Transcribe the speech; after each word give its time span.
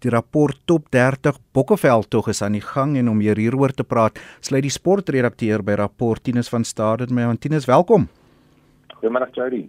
Die 0.00 0.08
rapport 0.08 0.56
Top 0.64 0.86
30 0.88 1.36
Bokkeveldtog 1.52 2.30
is 2.32 2.38
aan 2.40 2.54
die 2.56 2.64
gang 2.64 2.94
en 2.96 3.10
om 3.12 3.18
hier 3.20 3.36
hieroor 3.36 3.74
te 3.76 3.84
praat, 3.84 4.16
sluit 4.40 4.64
die 4.64 4.72
sportredakteur 4.72 5.60
by 5.60 5.74
Rapport 5.76 6.22
Tinus 6.24 6.48
van 6.48 6.64
Staden 6.64 7.12
met 7.12 7.40
Tinus, 7.44 7.66
welkom. 7.68 8.06
Goeiemôre 8.96 9.28
Jody. 9.36 9.66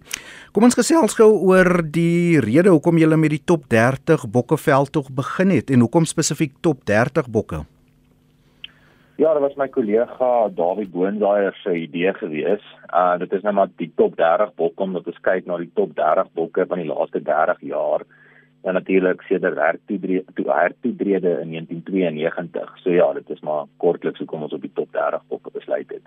Kom 0.56 0.64
ons 0.64 0.76
gesels 0.78 1.18
gou 1.18 1.28
oor 1.50 1.82
die 1.84 2.40
rede 2.40 2.72
hoekom 2.72 2.96
jy 2.96 3.10
met 3.12 3.34
die 3.34 3.42
Top 3.44 3.68
30 3.68 4.24
Bokkeveldtog 4.32 5.12
begin 5.12 5.52
het 5.52 5.68
en 5.68 5.84
hoekom 5.84 6.08
spesifiek 6.08 6.56
Top 6.64 6.80
30 6.88 7.28
bokke? 7.28 7.60
Ja, 9.20 9.34
dit 9.36 9.44
was 9.44 9.60
my 9.60 9.68
kollega 9.68 10.48
Dawie 10.56 10.88
Boondaaier 10.88 11.52
se 11.60 11.76
idee 11.76 12.16
gewees. 12.16 12.64
Uh 12.88 13.18
dit 13.20 13.36
is 13.36 13.44
nou 13.44 13.52
maar 13.60 13.68
die 13.76 13.92
top 14.00 14.16
30 14.16 14.56
bokke 14.56 14.82
om 14.82 14.96
te 14.96 15.12
kyk 15.20 15.44
na 15.46 15.60
die 15.60 15.70
top 15.76 15.92
30 15.94 16.32
bokke 16.32 16.64
van 16.66 16.80
die 16.80 16.88
laaste 16.88 17.20
30 17.20 17.60
jaar. 17.68 18.08
En 18.62 18.74
natuurlik 18.74 19.22
sedert 19.22 19.58
hertoedrede 19.58 20.24
toe 20.34 20.50
hertoedrede 20.50 21.38
in 21.42 21.50
1992. 21.50 22.78
So 22.78 22.90
ja, 22.90 23.12
dit 23.12 23.30
is 23.30 23.40
maar 23.40 23.64
kortliks 23.76 24.18
hoekom 24.18 24.42
ons 24.42 24.52
op 24.52 24.60
die 24.60 24.74
top 24.74 24.92
30 24.92 25.22
bokke 25.28 25.50
besluit 25.52 25.90
het. 25.90 26.06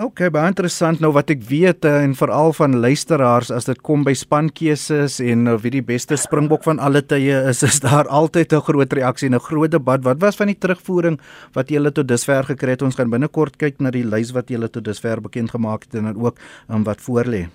OK, 0.00 0.22
baie 0.32 0.48
interessant 0.48 1.02
nou 1.04 1.10
wat 1.12 1.28
ek 1.34 1.42
weet 1.44 1.84
eh, 1.84 1.98
en 2.06 2.14
veral 2.16 2.54
van 2.56 2.78
luisteraars 2.80 3.50
as 3.52 3.66
dit 3.68 3.82
kom 3.84 4.00
by 4.06 4.14
spankeuses 4.16 5.18
en 5.20 5.42
nou 5.44 5.58
wie 5.60 5.74
die 5.74 5.82
beste 5.84 6.16
springbok 6.16 6.64
van 6.64 6.80
alle 6.80 7.02
tye 7.04 7.42
is, 7.50 7.60
is 7.68 7.82
daar 7.84 8.08
altyd 8.08 8.54
'n 8.56 8.64
groot 8.70 8.96
reaksie 8.96 9.28
en 9.28 9.36
'n 9.36 9.44
groot 9.50 9.70
debat. 9.70 10.00
Wat 10.00 10.22
was 10.24 10.40
van 10.40 10.46
die 10.46 10.56
terugvoering 10.56 11.20
wat 11.52 11.68
julle 11.68 11.92
tot 11.92 12.08
dusver 12.08 12.44
gekry 12.44 12.78
het? 12.78 12.82
Ons 12.82 12.96
gaan 12.96 13.10
binnekort 13.10 13.60
kyk 13.60 13.80
na 13.80 13.90
die 13.90 14.06
lys 14.06 14.32
wat 14.32 14.48
julle 14.48 14.70
tot 14.70 14.84
dusver 14.84 15.20
bekend 15.20 15.50
gemaak 15.50 15.84
het 15.84 15.94
en 15.94 16.04
dan 16.04 16.16
ook 16.16 16.38
um, 16.70 16.84
wat 16.84 17.00
voorlê. 17.04 17.50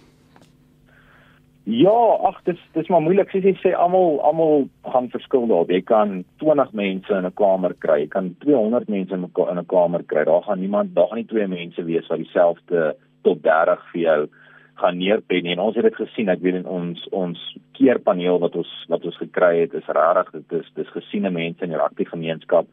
Ja, 1.66 1.94
ag 2.22 2.44
dis 2.46 2.60
dis 2.76 2.90
maar 2.94 3.02
moeilik. 3.02 3.32
Soos 3.34 3.46
jy 3.48 3.56
sê, 3.58 3.72
almal 3.74 4.20
almal 4.28 4.68
gaan 4.94 5.08
verskil 5.10 5.48
daar. 5.50 5.72
Jy 5.74 5.82
kan 5.90 6.20
20 6.44 6.74
mense 6.78 7.14
in 7.14 7.26
'n 7.26 7.34
kamer 7.34 7.74
kry. 7.74 8.00
Jy 8.02 8.08
kan 8.08 8.36
200 8.46 8.88
mense 8.88 9.14
in 9.14 9.26
'n 9.26 9.66
kamer 9.66 10.04
kry. 10.04 10.24
Daar 10.26 10.44
gaan 10.44 10.60
niemand, 10.60 10.94
daar 10.96 11.08
gaan 11.08 11.18
nie 11.18 11.26
twee 11.26 11.48
mense 11.48 11.84
wees 11.84 12.08
wat 12.08 12.18
dieselfde 12.20 12.96
tot 13.24 13.42
30 13.44 13.82
vir 13.92 14.02
jou 14.02 14.28
gaan 14.76 14.98
neerpen. 14.98 15.46
En 15.46 15.60
ons 15.60 15.76
het 15.76 15.84
dit 15.84 15.96
gesien. 15.96 16.30
Ek 16.30 16.42
weet 16.42 16.56
in 16.56 16.68
ons 16.68 17.08
ons 17.10 17.58
keerpaneel 17.74 18.40
wat 18.40 18.56
ons 18.56 18.86
wat 18.88 19.06
ons 19.06 19.18
gekry 19.18 19.60
het, 19.60 19.74
is 19.74 19.88
regtig 19.88 20.32
dit 20.32 20.60
is 20.60 20.72
dis 20.76 20.90
gesiene 20.90 21.32
mense 21.32 21.64
in 21.64 21.70
die 21.70 21.82
rugby 21.82 22.06
gemeenskap. 22.06 22.68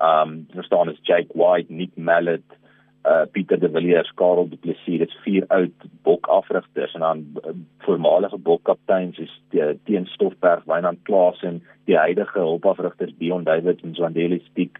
Um 0.00 0.46
verstaan 0.54 0.90
is 0.90 0.98
Jake 1.02 1.30
White, 1.34 1.72
Nick 1.72 1.96
Mallet, 1.96 2.42
uh 3.04 3.24
Pieter 3.32 3.58
de 3.58 3.68
Villiers, 3.68 4.12
Karel 4.14 4.48
Du 4.48 4.56
Plessis, 4.56 4.98
dit's 5.02 5.16
vier 5.24 5.46
oud 5.50 5.86
bokafrigters 6.06 6.94
en 6.94 7.00
dan 7.00 7.24
uh, 7.42 7.54
voormalige 7.86 8.38
bokkapteins 8.38 9.16
soos 9.18 9.32
die 9.50 9.64
Teen 9.88 10.06
Stoffberg, 10.06 10.62
Wynand 10.70 11.02
Klaas 11.08 11.42
en 11.42 11.62
die 11.90 11.98
huidige 11.98 12.38
hulpafrigters 12.38 13.14
Dion 13.18 13.44
David 13.44 13.82
en 13.82 13.96
Swandeli 13.98 14.38
Spiek. 14.44 14.78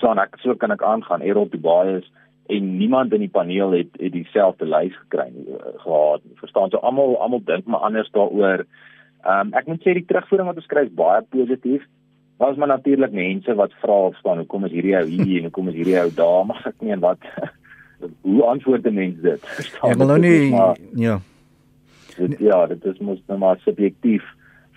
So 0.00 0.08
en 0.08 0.22
ek 0.22 0.38
so 0.40 0.56
kan 0.56 0.72
ek 0.72 0.84
aangaan 0.86 1.24
Errol 1.26 1.50
Dubai 1.52 1.98
is 1.98 2.08
en 2.48 2.70
niemand 2.78 3.12
in 3.12 3.26
die 3.26 3.32
paneel 3.32 3.76
het 3.76 3.92
het 4.00 4.14
dieselfde 4.16 4.64
lys 4.64 4.96
gekry 5.04 5.28
nie 5.34 5.52
uh, 5.52 5.74
gehad. 5.84 6.24
Verstaan 6.40 6.72
so 6.72 6.80
almal 6.80 7.18
almal 7.20 7.44
dink 7.44 7.68
maar 7.68 7.84
anders 7.90 8.08
daaroor. 8.16 8.64
Ehm 9.26 9.48
um, 9.50 9.54
ek 9.58 9.68
moet 9.68 9.84
sê 9.84 9.92
die 9.98 10.06
terugvoering 10.08 10.48
wat 10.48 10.60
ons 10.62 10.70
kry 10.72 10.86
is 10.88 10.96
baie 10.96 11.20
positief. 11.34 11.84
Daar 12.38 12.50
is 12.50 12.56
maar 12.56 12.68
natuurlik 12.68 13.12
mense 13.12 13.54
wat 13.54 13.72
vra 13.82 13.92
of 13.92 14.16
staan 14.16 14.36
hoekom 14.36 14.64
is 14.64 14.70
hierdie 14.70 14.96
ou 14.96 15.06
hier 15.06 15.36
en 15.36 15.48
hoekom 15.50 15.68
is 15.68 15.74
hierdie 15.74 15.98
ou 16.00 16.10
daar, 16.14 16.46
maar 16.46 16.62
ek 16.70 16.84
meen 16.86 17.00
wat 17.02 17.18
hoe 18.26 18.42
antwoord 18.42 18.86
'n 18.86 18.94
mens 18.94 19.20
dit? 19.20 19.42
Ek 19.90 19.96
wil 19.96 20.06
nou 20.06 20.18
nie 20.18 20.50
maar, 20.50 20.76
ja. 20.94 21.20
Dit, 22.16 22.38
ja, 22.38 22.66
dit 22.66 22.84
is 22.84 22.98
mos 22.98 23.22
nou 23.26 23.38
maar 23.38 23.58
subjektief 23.64 24.22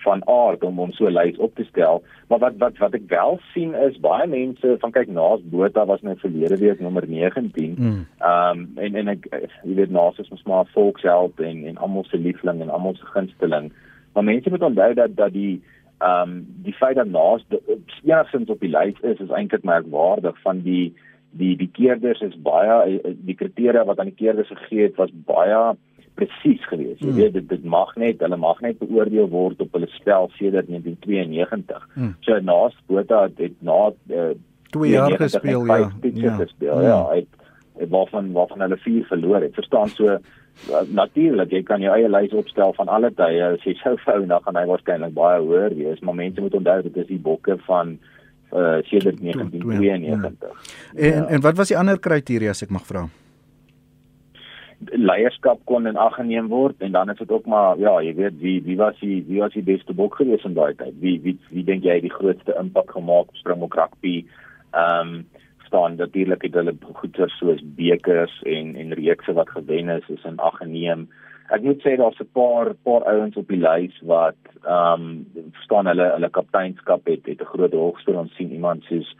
van 0.02 0.26
aard 0.28 0.62
om 0.62 0.80
om 0.80 0.92
so 0.92 1.06
'n 1.06 1.14
lys 1.14 1.36
op 1.36 1.54
te 1.54 1.64
stel, 1.64 2.02
maar 2.28 2.38
wat 2.38 2.56
wat 2.58 2.78
wat 2.78 2.94
ek 2.94 3.06
wel 3.06 3.38
sien 3.52 3.74
is 3.74 4.00
baie 4.00 4.26
mense 4.26 4.76
van 4.78 4.90
kyk 4.90 5.08
naas 5.08 5.40
Botha 5.42 5.86
was 5.86 6.02
nou 6.02 6.16
verlede 6.18 6.56
week 6.56 6.80
nommer 6.80 7.08
19. 7.08 7.74
Hmm. 7.76 8.06
Ehm 8.18 8.58
mm. 8.58 8.62
um, 8.62 8.70
en 8.74 8.94
en 8.94 9.08
ek 9.08 9.26
jy 9.62 9.74
weet 9.74 9.90
naas 9.90 10.18
is 10.18 10.30
mos 10.30 10.42
maar 10.42 10.66
volksheld 10.74 11.40
en 11.40 11.66
en 11.66 11.76
almal 11.76 12.04
se 12.04 12.18
liefling 12.18 12.60
en 12.60 12.70
almal 12.70 12.94
se 12.94 13.06
gunsteling. 13.06 13.72
Maar 14.12 14.24
mense 14.24 14.50
moet 14.50 14.62
onthou 14.62 14.94
dat 14.94 15.16
dat 15.16 15.32
die 15.32 15.62
ehm 16.02 16.30
um, 16.30 16.46
die 16.66 16.74
feit 16.74 16.96
dat 16.96 17.08
naas 17.08 17.44
enigstens 18.02 18.50
op 18.50 18.60
die 18.60 18.70
lys 18.72 18.98
is 19.00 19.20
is 19.20 19.30
eintlik 19.30 19.64
merkwaardig 19.64 20.38
van 20.42 20.62
die 20.66 20.94
die 21.30 21.56
die 21.56 21.70
keerders 21.72 22.20
is 22.20 22.34
baie 22.44 22.74
eh, 22.82 22.98
eh, 23.04 23.14
die 23.28 23.36
kriteria 23.38 23.84
wat 23.88 23.98
aan 23.98 24.10
die 24.10 24.20
keerders 24.20 24.50
gegee 24.52 24.88
het 24.88 24.96
was 25.00 25.12
baie 25.28 25.60
presies 26.18 26.64
geweest. 26.68 27.00
Jy 27.00 27.08
hmm. 27.08 27.20
weet 27.20 27.36
dit 27.38 27.48
dit 27.48 27.64
mag 27.64 27.94
net 28.00 28.20
hulle 28.20 28.36
mag 28.36 28.60
net 28.64 28.80
beoordeel 28.82 29.30
word 29.32 29.62
op 29.64 29.78
hulle 29.78 29.88
spel 29.94 30.28
sedert 30.38 30.68
1992. 30.68 31.86
Hmm. 31.94 32.16
So 32.26 32.40
naas 32.44 32.76
Botha 32.90 33.22
het, 33.28 33.38
het 33.40 33.56
na 33.64 33.78
2 34.08 34.82
uh, 34.82 34.90
jaar 34.92 35.16
gespeel 35.22 35.64
ja. 35.66 35.78
Ja, 36.02 36.36
gespeel, 36.42 36.82
ja, 36.84 36.98
hy 37.10 37.22
het, 37.22 37.48
het 37.80 37.94
waarvan 37.94 38.32
waarvan 38.36 38.66
hulle 38.66 38.80
4 38.84 39.08
verloor 39.14 39.40
het. 39.40 39.54
Verstaan 39.54 39.88
so 39.88 40.18
natuurlik 40.94 41.50
jy 41.52 41.62
kan 41.66 41.82
jou 41.82 41.92
eie 41.94 42.08
lys 42.08 42.34
opstel 42.38 42.74
van 42.76 42.88
alle 42.88 43.10
tye. 43.16 43.42
As 43.54 43.64
jy 43.66 43.74
sou 43.80 43.96
vou 44.04 44.20
dan 44.26 44.42
gaan 44.44 44.58
hy 44.60 44.66
waarskynlik 44.70 45.14
baie 45.16 45.40
hoër 45.42 45.74
wees. 45.78 46.00
Maar 46.00 46.18
mense 46.20 46.40
moet 46.40 46.54
onthou 46.54 46.82
dit 46.88 46.96
is 47.02 47.10
die 47.10 47.22
bokke 47.22 47.58
van 47.66 47.96
uh 48.52 48.78
sedert 48.84 49.16
1992 49.20 50.48
en 50.94 51.12
ja. 51.12 51.26
en 51.26 51.40
wat 51.40 51.56
was 51.56 51.70
die 51.72 51.78
ander 51.78 51.98
kriteria 51.98 52.52
as 52.52 52.60
ek 52.62 52.72
mag 52.74 52.84
vra? 52.84 53.06
Leierskap 54.92 55.62
kon 55.64 55.86
in 55.88 55.96
ag 55.96 56.18
geneem 56.18 56.50
word 56.52 56.82
en 56.84 56.92
dan 56.92 57.08
is 57.08 57.20
dit 57.22 57.30
ook 57.32 57.46
maar 57.48 57.80
ja 57.80 57.94
jy 58.04 58.12
weet 58.18 58.36
wie 58.42 58.58
wie 58.66 58.76
was 58.76 58.98
die 59.00 59.22
wie 59.28 59.40
was 59.40 59.56
die 59.56 59.64
beste 59.64 59.96
bok 59.96 60.20
gewees 60.20 60.44
in 60.44 60.58
daai 60.58 60.74
tyd? 60.76 60.98
Wie 61.00 61.16
wie 61.24 61.38
wie 61.48 61.64
dink 61.64 61.86
jy 61.88 61.96
het 61.96 62.04
die 62.04 62.12
grootste 62.12 62.56
impak 62.60 62.92
gemaak 62.92 63.32
op 63.32 63.40
Springbok 63.40 63.78
rugby? 63.80 64.18
Ehm 64.76 65.16
um, 65.16 65.24
staan 65.72 65.96
natuurlik 65.96 66.42
het 66.42 66.54
hulle 66.54 66.74
goeder 67.00 67.30
soos 67.30 67.60
bekers 67.76 68.32
en 68.44 68.74
en 68.76 68.92
reekse 68.92 69.32
wat 69.32 69.48
gewen 69.50 69.88
is 69.88 70.08
is 70.08 70.24
in 70.28 70.38
ag 70.38 70.58
geneem. 70.60 71.08
Ek 71.48 71.64
moet 71.64 71.80
sê 71.80 71.96
daar's 71.96 72.20
'n 72.20 72.28
paar 72.32 72.74
paar 72.84 73.04
ouens 73.14 73.36
op 73.36 73.48
die 73.48 73.62
lys 73.68 73.96
wat 74.04 74.40
ehm 74.64 75.02
um, 75.02 75.50
staan 75.64 75.86
hulle 75.86 76.10
hulle 76.16 76.30
kapteinskap 76.30 77.06
het 77.06 77.24
het 77.26 77.40
'n 77.40 77.52
groot 77.54 77.72
rol 77.72 77.92
gespeel 77.92 78.20
om 78.20 78.28
sien 78.28 78.52
iemand 78.52 78.84
soos 78.84 79.16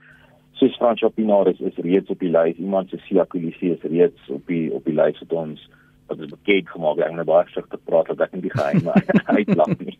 soos 0.52 0.76
Franco 0.76 1.08
Pinaar 1.08 1.48
is, 1.48 1.60
is 1.60 1.76
reeds 1.76 2.10
op 2.10 2.18
die 2.18 2.30
lys. 2.30 2.56
Iemand 2.56 2.88
soos 2.88 3.06
Sia 3.06 3.24
Kulisi 3.24 3.70
is 3.70 3.82
reeds 3.82 4.28
op 4.28 4.46
die 4.46 4.72
op 4.72 4.84
die 4.84 4.94
lys 4.94 5.18
wat 5.20 5.32
ons 5.32 5.68
wat 6.06 6.18
is 6.18 6.30
bekend 6.36 6.68
gemaak. 6.68 6.98
Ek 6.98 7.12
moet 7.12 7.24
baie 7.24 7.44
versigtig 7.44 7.80
praat 7.84 8.06
dat 8.06 8.20
ek 8.20 8.32
nie 8.32 8.42
die 8.42 8.58
geheime 8.58 8.92
uitlag 9.36 9.78
nie. 9.78 9.98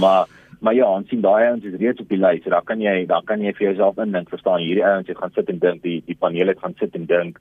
Maar 0.00 0.26
Maar 0.60 0.74
ja, 0.76 0.88
ons 0.92 1.08
sien 1.08 1.22
daai 1.24 1.46
ouens 1.48 1.64
is 1.64 1.78
reeds 1.80 2.02
op 2.02 2.10
die 2.12 2.20
lys. 2.20 2.44
Daar 2.44 2.64
kan 2.68 2.82
jy 2.84 3.06
daar 3.08 3.24
kan 3.24 3.40
jy 3.40 3.52
vir 3.56 3.70
jouself 3.70 4.00
indink, 4.02 4.28
verstaan 4.28 4.60
hierdie 4.60 4.84
ouens 4.84 5.08
het 5.08 5.16
gaan 5.16 5.32
sit 5.32 5.48
en 5.48 5.58
dink 5.62 5.82
die 5.82 6.02
die 6.06 6.16
paneel 6.20 6.52
het 6.52 6.60
gaan 6.60 6.76
sit 6.78 6.94
en 6.98 7.06
dink 7.08 7.40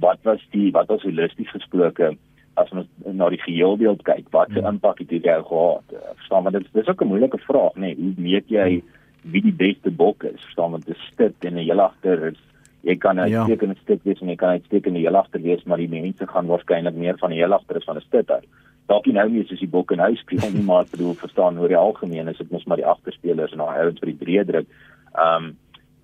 wat 0.00 0.22
was 0.24 0.40
die 0.54 0.70
wat 0.72 0.88
was 0.88 1.04
holisties 1.04 1.52
gesproke 1.52 2.14
as 2.56 2.72
ons 2.72 2.88
na 3.04 3.28
die 3.28 3.42
geheelbeeld 3.42 4.00
kyk, 4.08 4.30
wat 4.32 4.48
se 4.48 4.62
hmm. 4.62 4.78
impak 4.78 5.02
het 5.02 5.12
dit 5.12 5.28
gehad? 5.28 5.96
Verstaan 6.16 6.42
maar 6.42 6.56
dit 6.56 6.68
dis 6.72 6.88
ook 6.88 7.02
'n 7.02 7.12
moeilike 7.12 7.38
vraag, 7.44 7.74
nê. 7.76 7.92
Nee, 7.92 7.96
hoe 8.00 8.14
meet 8.16 8.48
jy 8.48 8.82
wie 9.22 9.42
die 9.42 9.52
beste 9.52 9.90
bok 9.90 10.24
is? 10.24 10.40
Verstaan 10.40 10.70
want 10.70 10.86
dit 10.86 10.96
sit 11.16 11.44
en 11.44 11.54
'n 11.54 11.66
heel 11.68 11.80
agter 11.80 12.26
is 12.32 12.40
jy 12.80 12.96
kan 12.96 13.20
'n 13.20 13.28
ja. 13.28 13.44
stekende 13.44 13.76
stuk 13.82 14.00
wees 14.04 14.20
en 14.20 14.28
jy 14.28 14.36
kan 14.36 14.54
'n 14.54 14.64
stekende 14.64 14.98
heel 14.98 15.16
agter 15.16 15.42
wees, 15.42 15.64
maar 15.64 15.76
die 15.76 15.88
mense 15.88 16.26
gaan 16.26 16.46
waarskynlik 16.46 16.94
meer 16.94 17.18
van 17.18 17.30
die 17.30 17.38
heel 17.38 17.52
agter 17.52 17.76
is 17.76 17.84
van 17.84 17.96
'n 17.96 18.00
stuk 18.00 18.30
uit 18.30 18.46
dalk 18.90 19.06
nie 19.06 19.16
nou 19.16 19.28
nie 19.30 19.44
soos 19.46 19.62
die 19.62 19.70
bok 19.70 19.92
en 19.92 20.04
huis 20.06 20.22
speel 20.24 20.50
nie 20.54 20.64
maar 20.66 20.88
bedoel 20.90 21.14
verstaan 21.20 21.58
oor 21.58 21.72
die 21.72 21.80
algemeen 21.80 22.28
is 22.32 22.38
dit 22.42 22.50
mos 22.54 22.66
maar 22.66 22.82
die 22.82 22.90
agterspelers 22.94 23.54
en 23.54 23.64
daai 23.64 23.84
ouens 23.84 24.02
vir 24.02 24.12
die 24.12 24.20
breë 24.24 24.48
druk 24.50 24.74
ehm 25.14 25.36
um, 25.36 25.54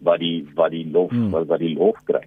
wat 0.03 0.19
die 0.19 0.43
wat 0.59 0.72
die 0.75 0.87
lof 0.91 1.12
hmm. 1.12 1.31
wat, 1.31 1.47
wat 1.47 1.60
die 1.62 1.75
lof 1.78 1.98
kry 2.09 2.25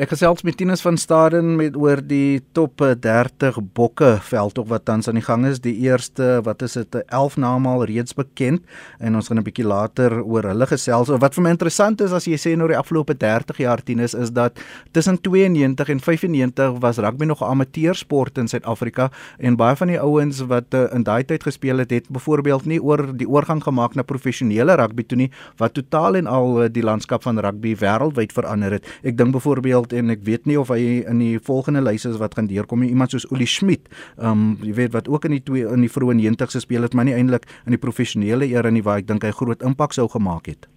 Ek 0.00 0.14
gesels 0.14 0.40
met 0.48 0.56
Tinus 0.56 0.80
van 0.80 0.96
Staden 0.96 1.58
met 1.58 1.74
oor 1.76 2.00
die 2.00 2.40
top 2.56 2.80
30 2.80 3.58
bokke 3.76 4.14
veldtog 4.24 4.70
wat 4.70 4.86
tans 4.88 5.10
aan 5.10 5.18
die 5.18 5.24
gang 5.26 5.42
is. 5.44 5.58
Die 5.60 5.74
eerste, 5.84 6.38
wat 6.46 6.62
is 6.64 6.78
dit, 6.78 6.96
11 7.12 7.36
name 7.36 7.68
al 7.68 7.84
reeds 7.84 8.16
bekend 8.16 8.64
en 8.96 9.18
ons 9.18 9.28
gaan 9.28 9.36
'n 9.36 9.44
bietjie 9.44 9.66
later 9.66 10.22
oor 10.24 10.48
hulle 10.48 10.66
gesels. 10.66 11.12
Wat 11.12 11.34
vir 11.34 11.42
my 11.42 11.50
interessant 11.50 12.00
is 12.00 12.12
as 12.12 12.24
jy 12.24 12.38
sê 12.40 12.56
nou 12.56 12.68
die 12.68 12.78
afgelope 12.78 13.12
30 13.12 13.58
jaar 13.58 13.82
Tinus 13.84 14.14
is 14.14 14.30
dat 14.30 14.58
tussen 14.92 15.20
92 15.20 15.88
en 15.90 16.00
95 16.00 16.80
was 16.80 16.96
rugby 16.96 17.26
nog 17.26 17.42
'n 17.42 17.50
amateursport 17.50 18.38
in 18.38 18.48
Suid-Afrika 18.48 19.10
en 19.38 19.56
baie 19.56 19.76
van 19.76 19.88
die 19.88 20.00
ouens 20.00 20.40
wat 20.40 20.72
uh, 20.72 20.94
in 20.94 21.02
daai 21.02 21.24
tyd 21.24 21.42
gespeel 21.42 21.78
het, 21.78 21.90
het 21.90 22.08
byvoorbeeld 22.08 22.64
nie 22.64 22.82
oor 22.82 23.16
die 23.16 23.28
oorgang 23.28 23.62
gemaak 23.62 23.94
na 23.94 24.02
professionele 24.02 24.76
rugby 24.76 25.04
toe 25.04 25.18
nie 25.18 25.30
wat 25.58 25.74
totaal 25.74 26.16
en 26.16 26.26
al 26.26 26.62
uh, 26.62 26.68
die 26.72 26.82
landskap 26.82 27.22
van 27.22 27.38
rugby 27.38 27.76
wêreldwyd 27.76 28.32
verander 28.32 28.72
het. 28.72 28.86
Ek 29.02 29.16
dink 29.16 29.32
byvoorbeeld 29.32 29.89
wêreld 29.90 29.92
en 29.92 30.10
ek 30.10 30.24
weet 30.24 30.46
nie 30.46 30.58
of 30.58 30.70
hy 30.70 31.04
in 31.06 31.18
die 31.20 31.38
volgende 31.38 31.82
lys 31.82 32.06
is 32.06 32.18
wat 32.18 32.34
gaan 32.34 32.48
deurkom 32.48 32.80
nie 32.80 32.90
iemand 32.90 33.10
soos 33.10 33.26
Uli 33.30 33.46
Schmidt 33.46 33.88
um 34.18 34.58
jy 34.62 34.74
weet 34.74 34.92
wat 34.92 35.08
ook 35.08 35.24
in 35.24 35.32
die 35.32 35.42
twee 35.42 35.66
in 35.66 35.82
die 35.82 35.90
vroeë 35.90 36.16
90's 36.18 36.58
gespeel 36.58 36.82
het 36.82 36.94
maar 36.94 37.04
nie 37.04 37.14
eintlik 37.14 37.46
in 37.66 37.72
die 37.72 37.80
professionele 37.80 38.46
era 38.46 38.70
nie 38.70 38.82
waar 38.82 39.00
ek 39.00 39.08
dink 39.08 39.24
hy 39.24 39.30
groot 39.32 39.62
impak 39.62 39.92
sou 39.92 40.08
gemaak 40.08 40.46
het 40.46 40.68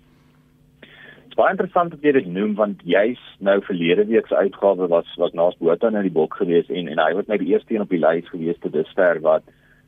Dit 1.34 1.40
is 1.40 1.42
baie 1.42 1.54
interessant 1.56 1.90
dat 1.90 2.04
jy 2.04 2.12
dit 2.14 2.28
noem 2.30 2.54
want 2.56 2.82
jy's 2.86 3.20
nou 3.40 3.60
verlede 3.66 4.06
week 4.06 4.28
se 4.28 4.36
uitgawe 4.36 4.88
was 4.88 5.10
was 5.18 5.34
naas 5.34 5.58
Botha 5.60 5.90
in 5.90 6.02
die 6.06 6.14
bok 6.14 6.38
gewees 6.38 6.70
en 6.70 6.88
en 6.88 7.02
hy 7.02 7.14
was 7.18 7.28
nou 7.28 7.38
die 7.42 7.54
eerste 7.54 7.74
een 7.74 7.82
op 7.82 7.90
die 7.90 8.02
lys 8.02 8.30
gewees 8.30 8.60
tot 8.62 8.74
dusver 8.74 9.22
wat 9.22 9.44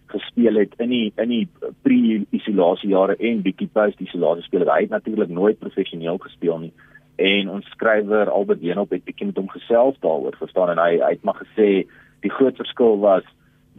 gespeel 0.07 0.55
het 0.61 0.73
in 0.77 0.89
die 0.89 1.11
in 1.21 1.29
die 1.29 1.47
pre-isolasie 1.83 2.91
jare 2.91 3.15
en 3.17 3.41
bietjie 3.45 3.67
post-isolasie 3.73 4.45
speel. 4.45 4.65
Hy 4.69 4.83
het 4.85 4.93
natuurlik 4.93 5.29
nooit 5.33 5.59
professioneel 5.59 6.17
gespeel 6.21 6.59
nie. 6.67 6.73
En 7.15 7.49
ons 7.49 7.69
skrywer 7.75 8.29
Albert 8.29 8.61
Deenop 8.61 8.91
het 8.91 9.05
bietjie 9.05 9.29
met 9.29 9.37
hom 9.39 9.49
gesels 9.49 9.95
daaroor, 10.03 10.35
verstaan 10.39 10.73
en 10.75 10.81
hy 10.83 10.97
hy 10.99 11.13
het 11.15 11.23
maar 11.23 11.39
gesê 11.39 11.85
die 12.25 12.33
groot 12.33 12.57
verskil 12.59 12.99
was 12.99 13.27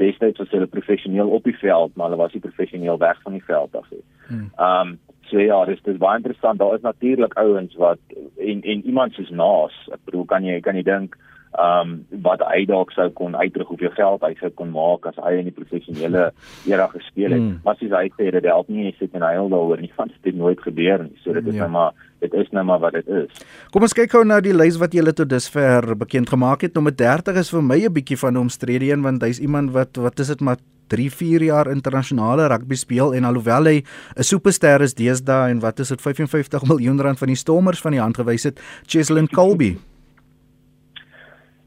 destyds 0.00 0.38
was 0.38 0.52
hulle 0.52 0.68
professioneel 0.68 1.28
op 1.28 1.44
die 1.44 1.56
veld, 1.56 1.94
maar 1.96 2.10
hulle 2.10 2.20
was 2.20 2.32
nie 2.36 2.44
professioneel 2.44 2.98
weg 3.00 3.20
van 3.24 3.36
die 3.36 3.44
veld 3.44 3.76
af 3.76 3.90
nie. 3.90 4.04
Hmm. 4.28 4.48
Ehm 4.56 4.94
um, 4.94 4.98
so 5.26 5.40
ja, 5.42 5.64
dis 5.66 5.80
dis 5.82 5.96
baie 5.98 6.20
interessant. 6.20 6.58
Daar 6.58 6.76
is 6.76 6.84
natuurlik 6.84 7.34
ouens 7.34 7.74
wat 7.74 7.98
en 8.38 8.60
en 8.62 8.84
iemand 8.86 9.12
soos 9.12 9.30
Naas, 9.30 9.74
ek 9.92 10.04
bedoel 10.04 10.24
kan 10.24 10.44
jy 10.44 10.60
kan 10.60 10.76
jy 10.78 10.84
dink 10.86 11.16
ehm 11.56 11.92
um, 11.92 12.22
wat 12.22 12.44
hy 12.46 12.64
dalk 12.68 12.92
sou 12.92 13.08
kon 13.10 13.36
uitdruk 13.36 13.72
hoeveel 13.72 13.94
geld 13.96 14.26
hy 14.26 14.34
sou 14.40 14.50
kon 14.50 14.70
maak 14.70 15.08
as 15.10 15.18
hy 15.24 15.38
in 15.40 15.48
die 15.48 15.56
professionele 15.56 16.28
era 16.72 16.86
gespeel 16.92 17.32
het. 17.32 17.40
Hmm. 17.42 17.60
Maar 17.64 17.80
sies 17.80 17.94
hy 17.96 18.06
sê 18.18 18.30
dit 18.30 18.50
help 18.52 18.68
nie 18.68 18.90
jy 18.90 19.08
net 19.12 19.22
huil 19.32 19.48
daaroor 19.48 19.80
nie, 19.80 19.92
want 19.96 20.12
dit 20.14 20.30
het 20.30 20.38
nooit 20.42 20.60
gebeur 20.68 21.08
nie. 21.08 21.16
So 21.24 21.32
dit 21.32 21.46
is 21.46 21.58
ja. 21.58 21.64
nou 21.66 21.72
maar 21.78 22.05
dit 22.20 22.34
is 22.34 22.50
nou 22.50 22.64
maar 22.64 22.78
wat 22.78 22.92
dit 22.92 23.08
is. 23.08 23.42
Kom 23.72 23.82
ons 23.82 23.96
kyk 23.96 24.10
gou 24.10 24.24
na 24.24 24.40
die 24.40 24.54
lys 24.54 24.78
wat 24.82 24.94
julle 24.96 25.12
tot 25.12 25.28
dusver 25.28 25.96
bekend 25.96 26.28
gemaak 26.28 26.62
het. 26.62 26.74
Nommer 26.74 26.94
30 26.96 27.36
is 27.36 27.50
vir 27.50 27.62
my 27.62 27.78
'n 27.84 27.92
bietjie 27.92 28.18
van 28.18 28.34
'n 28.34 28.44
omstrede 28.46 28.90
een 28.92 29.02
want 29.02 29.22
hy's 29.22 29.40
iemand 29.40 29.72
wat 29.72 29.96
wat 29.96 30.18
is 30.20 30.28
dit 30.28 30.40
maar 30.40 30.56
3 30.88 31.10
4 31.10 31.42
jaar 31.42 31.70
internasionale 31.70 32.46
rugby 32.46 32.74
speel 32.74 33.14
en 33.14 33.24
alhoewel 33.24 33.64
hy 33.64 33.82
'n 34.16 34.22
superster 34.22 34.80
is 34.80 34.94
deesdae 34.94 35.50
en 35.50 35.60
wat 35.60 35.80
is 35.80 35.88
dit 35.88 36.00
55 36.00 36.62
miljoen 36.66 37.00
rand 37.00 37.18
van 37.18 37.28
die 37.28 37.36
Stormers 37.36 37.80
van 37.80 37.92
die 37.92 38.00
hand 38.00 38.16
gewys 38.16 38.44
het 38.44 38.60
Cheslin 38.86 39.28
Colby 39.28 39.76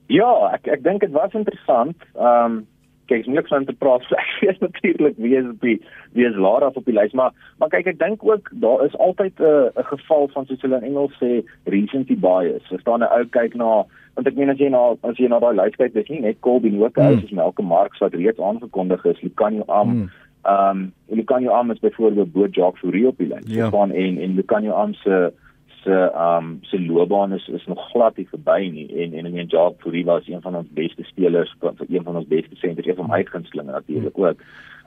Ja, 0.10 0.30
ek 0.56 0.66
ek 0.74 0.84
dink 0.84 1.04
dit 1.06 1.14
was 1.14 1.34
interessant. 1.38 1.96
Ehm 2.18 2.46
um, 2.46 2.68
kyk, 3.10 3.26
ek 3.26 3.32
niks 3.34 3.54
van 3.54 3.66
te 3.68 3.76
praat. 3.76 4.06
Ek 4.16 4.34
weet 4.44 4.62
natuurlik 4.64 5.18
wie 5.18 5.36
is 5.38 5.50
op 5.50 5.66
die 5.66 5.78
wie 6.18 6.28
is 6.28 6.38
laer 6.38 6.66
af 6.68 6.78
op 6.80 6.86
die 6.90 6.96
lys, 6.96 7.16
maar 7.18 7.34
maar 7.60 7.72
kyk, 7.74 7.92
ek 7.94 8.00
dink 8.00 8.24
ook 8.26 8.52
daar 8.64 8.86
is 8.86 8.98
altyd 8.98 9.40
'n 9.40 9.44
uh, 9.44 9.84
'n 9.84 9.90
geval 9.94 10.30
van 10.36 10.46
soos 10.46 10.62
hulle 10.62 10.80
in 10.82 10.90
Engels 10.92 11.18
sê 11.22 11.44
recency 11.66 12.16
bias. 12.16 12.72
Ons 12.72 12.82
staan 12.82 13.04
'n 13.04 13.12
ou 13.12 13.26
kyk 13.26 13.56
na 13.56 13.86
want 14.16 14.28
ek 14.28 14.36
meen 14.36 14.50
as 14.50 14.60
jy 14.60 14.70
na 14.70 14.96
as 15.02 15.18
jy 15.18 15.28
na 15.28 15.40
daai 15.40 15.56
lys 15.56 15.76
kyk, 15.76 15.94
dis 15.94 16.10
nie 16.10 16.22
net 16.22 16.40
Colby 16.40 16.72
ook, 16.80 16.98
mm. 16.98 17.24
is 17.24 17.32
Malcolm 17.32 17.68
Marx 17.68 18.00
wat 18.00 18.14
reeds 18.14 18.40
aangekondig 18.40 19.06
is. 19.06 19.22
Lucanio 19.22 19.64
Am 19.68 19.88
mm. 19.88 20.10
Ehm 20.46 20.78
um, 20.78 20.94
Lucanio 21.18 21.52
Am 21.52 21.72
is 21.72 21.80
byvoorbeeld 21.80 22.32
Boot 22.32 22.56
Jacques 22.56 22.80
Fourie 22.80 23.08
op 23.08 23.18
die 23.18 23.28
lys. 23.28 23.46
Ja. 23.46 23.70
Van 23.70 23.92
en 23.92 24.18
en 24.18 24.36
Lucanio 24.36 24.72
Am 24.72 24.94
se 24.94 25.10
uh, 25.10 25.28
se 25.84 26.12
um 26.16 26.60
se 26.62 26.80
loopbaan 26.80 27.34
is 27.34 27.48
is 27.48 27.66
nog 27.66 27.90
glad 27.90 28.18
nie 28.18 28.28
verby 28.30 28.70
nie 28.72 28.88
en 29.04 29.14
en 29.14 29.26
ek 29.26 29.34
meen 29.34 29.52
Job 29.52 29.82
Fourie 29.82 30.06
was 30.06 30.28
een 30.28 30.42
van 30.42 30.56
ons 30.56 30.68
beste 30.80 31.04
spelers 31.04 31.56
van 31.60 31.78
een 31.88 32.04
van 32.04 32.16
ons 32.16 32.28
beste 32.28 32.56
senters 32.56 32.88
een 32.88 32.96
van 32.96 33.10
my 33.10 33.24
gunstelinge 33.24 33.72
natuurlik 33.72 34.18
ook. 34.18 34.42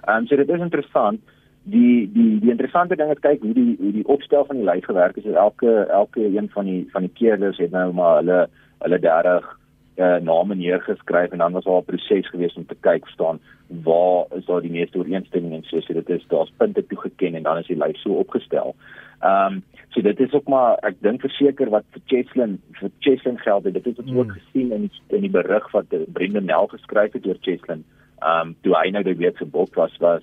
Um 0.09 0.27
so 0.27 0.37
dit 0.37 0.49
is 0.49 0.61
interessant. 0.61 1.21
Die 1.63 2.11
die 2.13 2.41
die 2.41 2.51
interessante 2.51 2.97
ding 2.97 3.11
is 3.11 3.23
kyk 3.23 3.41
hoe 3.43 3.55
die 3.55 3.77
hoe 3.81 3.93
die 3.93 4.07
opstel 4.07 4.45
van 4.45 4.57
die 4.57 4.65
lys 4.65 4.85
gewerk 4.85 5.17
het. 5.17 5.27
Elke 5.27 5.87
elke 6.01 6.25
een 6.37 6.51
van 6.51 6.65
die 6.65 6.89
van 6.93 7.09
die 7.09 7.15
keerders 7.15 7.59
het 7.59 7.71
nou 7.71 7.93
maar 7.93 8.17
hulle 8.17 8.49
hulle 8.79 8.99
30 8.99 9.59
uh, 9.97 10.17
name 10.17 10.55
neergeskryf 10.55 11.31
en 11.31 11.39
dan 11.39 11.53
was 11.53 11.65
daar 11.65 11.81
'n 11.81 11.85
proses 11.85 12.29
gewees 12.29 12.55
om 12.55 12.67
te 12.67 12.77
kyk 12.81 13.09
staan 13.09 13.41
waar 13.85 14.27
is 14.37 14.45
daar 14.45 14.61
die 14.61 14.71
meeste 14.71 14.99
ooreenstemming 14.99 15.55
en 15.55 15.63
so 15.63 15.81
so 15.81 15.93
dit 15.93 16.11
is 16.11 16.25
daar's 16.29 16.53
punte 16.57 16.87
toegeken 16.87 17.35
en 17.35 17.43
dan 17.43 17.59
is 17.59 17.67
die 17.67 17.77
lys 17.77 18.01
so 18.03 18.13
opgestel. 18.13 18.75
Ehm 19.21 19.53
um, 19.53 19.63
so 19.89 20.01
dit 20.01 20.21
is 20.21 20.33
ook 20.33 20.49
maar 20.49 20.79
ek 20.83 20.97
dink 21.01 21.21
verseker 21.21 21.71
wat 21.71 21.85
vir 21.91 22.03
Cheslin 22.07 22.61
vir 22.71 22.91
Cheslin 22.99 23.39
geld 23.39 23.65
het. 23.65 23.75
Dit 23.75 23.85
het 23.85 23.99
ons 23.99 24.11
hmm. 24.11 24.19
ook 24.19 24.33
gesien 24.33 24.73
in 24.73 24.81
die, 24.81 24.91
in 25.07 25.21
die 25.21 25.31
berig 25.31 25.71
wat 25.73 25.87
Brendan 26.13 26.45
Nel 26.45 26.67
geskryf 26.67 27.13
het 27.13 27.27
oor 27.27 27.39
Cheslin. 27.41 27.85
Ehm 28.23 28.41
um, 28.41 28.57
toe 28.61 28.75
hy 28.75 28.91
nou 28.91 29.03
die 29.03 29.17
week 29.17 29.37
se 29.37 29.45
bok 29.45 29.75
was 29.75 29.97
was 29.99 30.23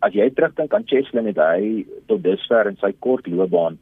as 0.00 0.12
jy 0.12 0.30
terugdink 0.30 0.74
aan 0.74 0.88
Cheslin 0.88 1.26
het 1.26 1.36
hy 1.36 1.86
tot 2.06 2.22
dusver 2.24 2.68
in 2.70 2.76
sy 2.80 2.92
kort 2.98 3.26
loopbaan 3.26 3.78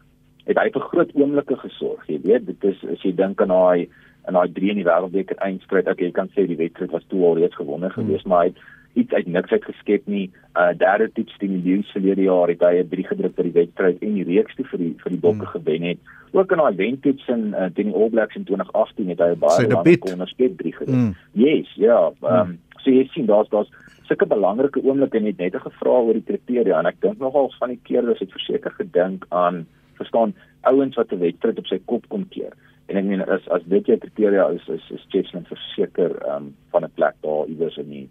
het 0.49 0.58
hy 0.58 0.70
vir 0.73 0.84
groot 0.91 1.11
oomblikke 1.14 1.56
gesorg. 1.61 2.05
Jy 2.08 2.20
weet, 2.25 2.46
dit 2.49 2.64
is 2.64 2.84
as 2.94 3.02
jy 3.05 3.12
dink 3.17 3.41
aan 3.44 3.52
daai 3.52 3.88
in 4.28 4.36
daai 4.36 4.48
3 4.52 4.75
in 4.75 4.80
die 4.82 4.88
wêreldbeker 4.88 5.38
eindstryd. 5.44 5.88
Okay, 5.88 6.10
jy 6.10 6.16
kan 6.16 6.30
sê 6.34 6.46
die 6.48 6.58
wedstryd 6.58 6.92
was 6.94 7.06
toe 7.08 7.25
al 7.26 7.38
reeds 7.40 7.56
gewonne 7.58 7.88
hmm. 7.88 7.96
geweest, 7.96 8.28
maar 8.28 8.46
hy 8.46 8.52
het 8.52 8.66
iets 8.98 9.14
uit 9.14 9.26
niks 9.26 9.50
uit 9.50 9.64
geskep 9.64 10.06
nie. 10.10 10.26
Uh 10.58 10.70
derde 10.78 11.08
tips 11.14 11.36
teen 11.38 11.56
die 11.56 11.64
Lions 11.64 11.90
verlede 11.94 12.26
jaar 12.26 12.52
het 12.52 12.62
hy 12.64 12.75
'n 12.82 12.88
3 12.94 13.08
gedruk 13.10 13.34
vir 13.36 13.48
die 13.48 13.56
wedstryd 13.58 14.02
en 14.02 14.14
die 14.14 14.28
reeks 14.28 14.54
toe 14.54 14.66
vir 14.70 14.78
die 14.84 14.94
vir 15.02 15.10
die 15.16 15.22
Bokke 15.26 15.46
hmm. 15.46 15.54
gewen 15.56 15.82
het. 15.92 15.98
Ook 16.32 16.52
in 16.52 16.62
daai 16.62 16.76
wentips 16.76 17.28
in 17.28 17.44
uh, 17.54 17.69
teen 17.75 17.92
die 17.92 17.94
All 17.94 18.10
Blacks 18.10 18.36
in 18.36 18.44
2018 18.44 19.08
het 19.08 19.20
hy 19.20 19.34
baie 19.34 19.69
lank 19.69 20.00
kon 20.00 20.26
skep 20.26 20.58
3 20.58 20.72
gedruk. 20.72 20.96
Hmm. 20.96 21.14
Yes, 21.32 21.74
ja. 21.76 22.00
Um 22.22 22.31
hmm. 22.31 22.58
so 22.82 22.90
jy 22.90 23.08
sien 23.12 23.26
daar's 23.26 23.48
daar's 23.48 23.70
sulke 24.08 24.26
belangrike 24.26 24.81
oomblikke 24.82 25.20
net 25.20 25.38
net 25.38 25.56
gevra 25.56 26.00
oor 26.00 26.16
die 26.16 26.24
kriteria 26.24 26.78
en 26.78 26.86
ek 26.86 27.00
dink 27.00 27.19
nogal 27.20 27.52
van 27.58 27.74
die 27.74 27.82
keer 27.84 28.06
was 28.08 28.19
dit 28.19 28.32
verseker 28.32 28.72
gedink 28.81 29.26
aan 29.28 29.66
verstaan 30.00 30.34
ouens 30.70 30.96
wat 30.96 31.12
'n 31.12 31.20
wedstryd 31.20 31.58
op 31.58 31.66
sy 31.66 31.78
kop 31.84 32.08
kom 32.08 32.24
keer. 32.28 32.52
En 32.88 32.96
ek 32.96 33.05
meen 33.05 33.25
as 33.29 33.44
as 33.52 33.64
dit 33.69 33.87
jou 33.87 33.99
kriteria 34.00 34.49
is 34.56 34.64
is 34.73 34.85
is 34.96 35.05
Chestnut 35.12 35.49
verseker 35.50 36.17
um 36.35 36.55
van 36.73 36.85
'n 36.85 36.94
plek 36.94 37.14
daar 37.23 37.49
iewers 37.49 37.76
in 37.76 37.90
die 37.90 38.08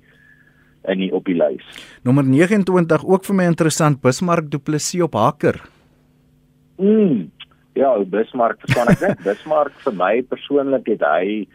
in 0.88 1.00
die 1.00 1.12
op 1.14 1.26
die 1.26 1.36
lys. 1.36 1.66
Nommer 2.04 2.24
29 2.24 3.06
ook 3.06 3.26
vir 3.26 3.36
my 3.36 3.46
interessant 3.46 4.02
Bismarck 4.02 4.52
Du 4.52 4.60
Plessis 4.60 5.02
op 5.02 5.14
haker. 5.14 5.62
Mm. 6.78 7.32
Ja, 7.74 7.98
Bismarck 8.04 8.60
verstaan 8.60 8.88
ek 8.88 9.02
net. 9.02 9.24
Bismarck 9.28 9.74
vir 9.86 9.94
my 9.94 10.22
persoonlik 10.22 10.88
het 10.88 11.02
hy 11.02 11.48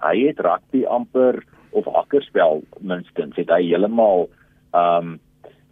hy 0.00 0.16
het 0.26 0.40
rugby 0.40 0.84
amper 0.88 1.42
of 1.70 1.84
hakkerspel 1.84 2.62
minstens 2.80 3.36
het 3.36 3.50
hy 3.50 3.62
heeltemal 3.68 4.28
um 4.72 5.18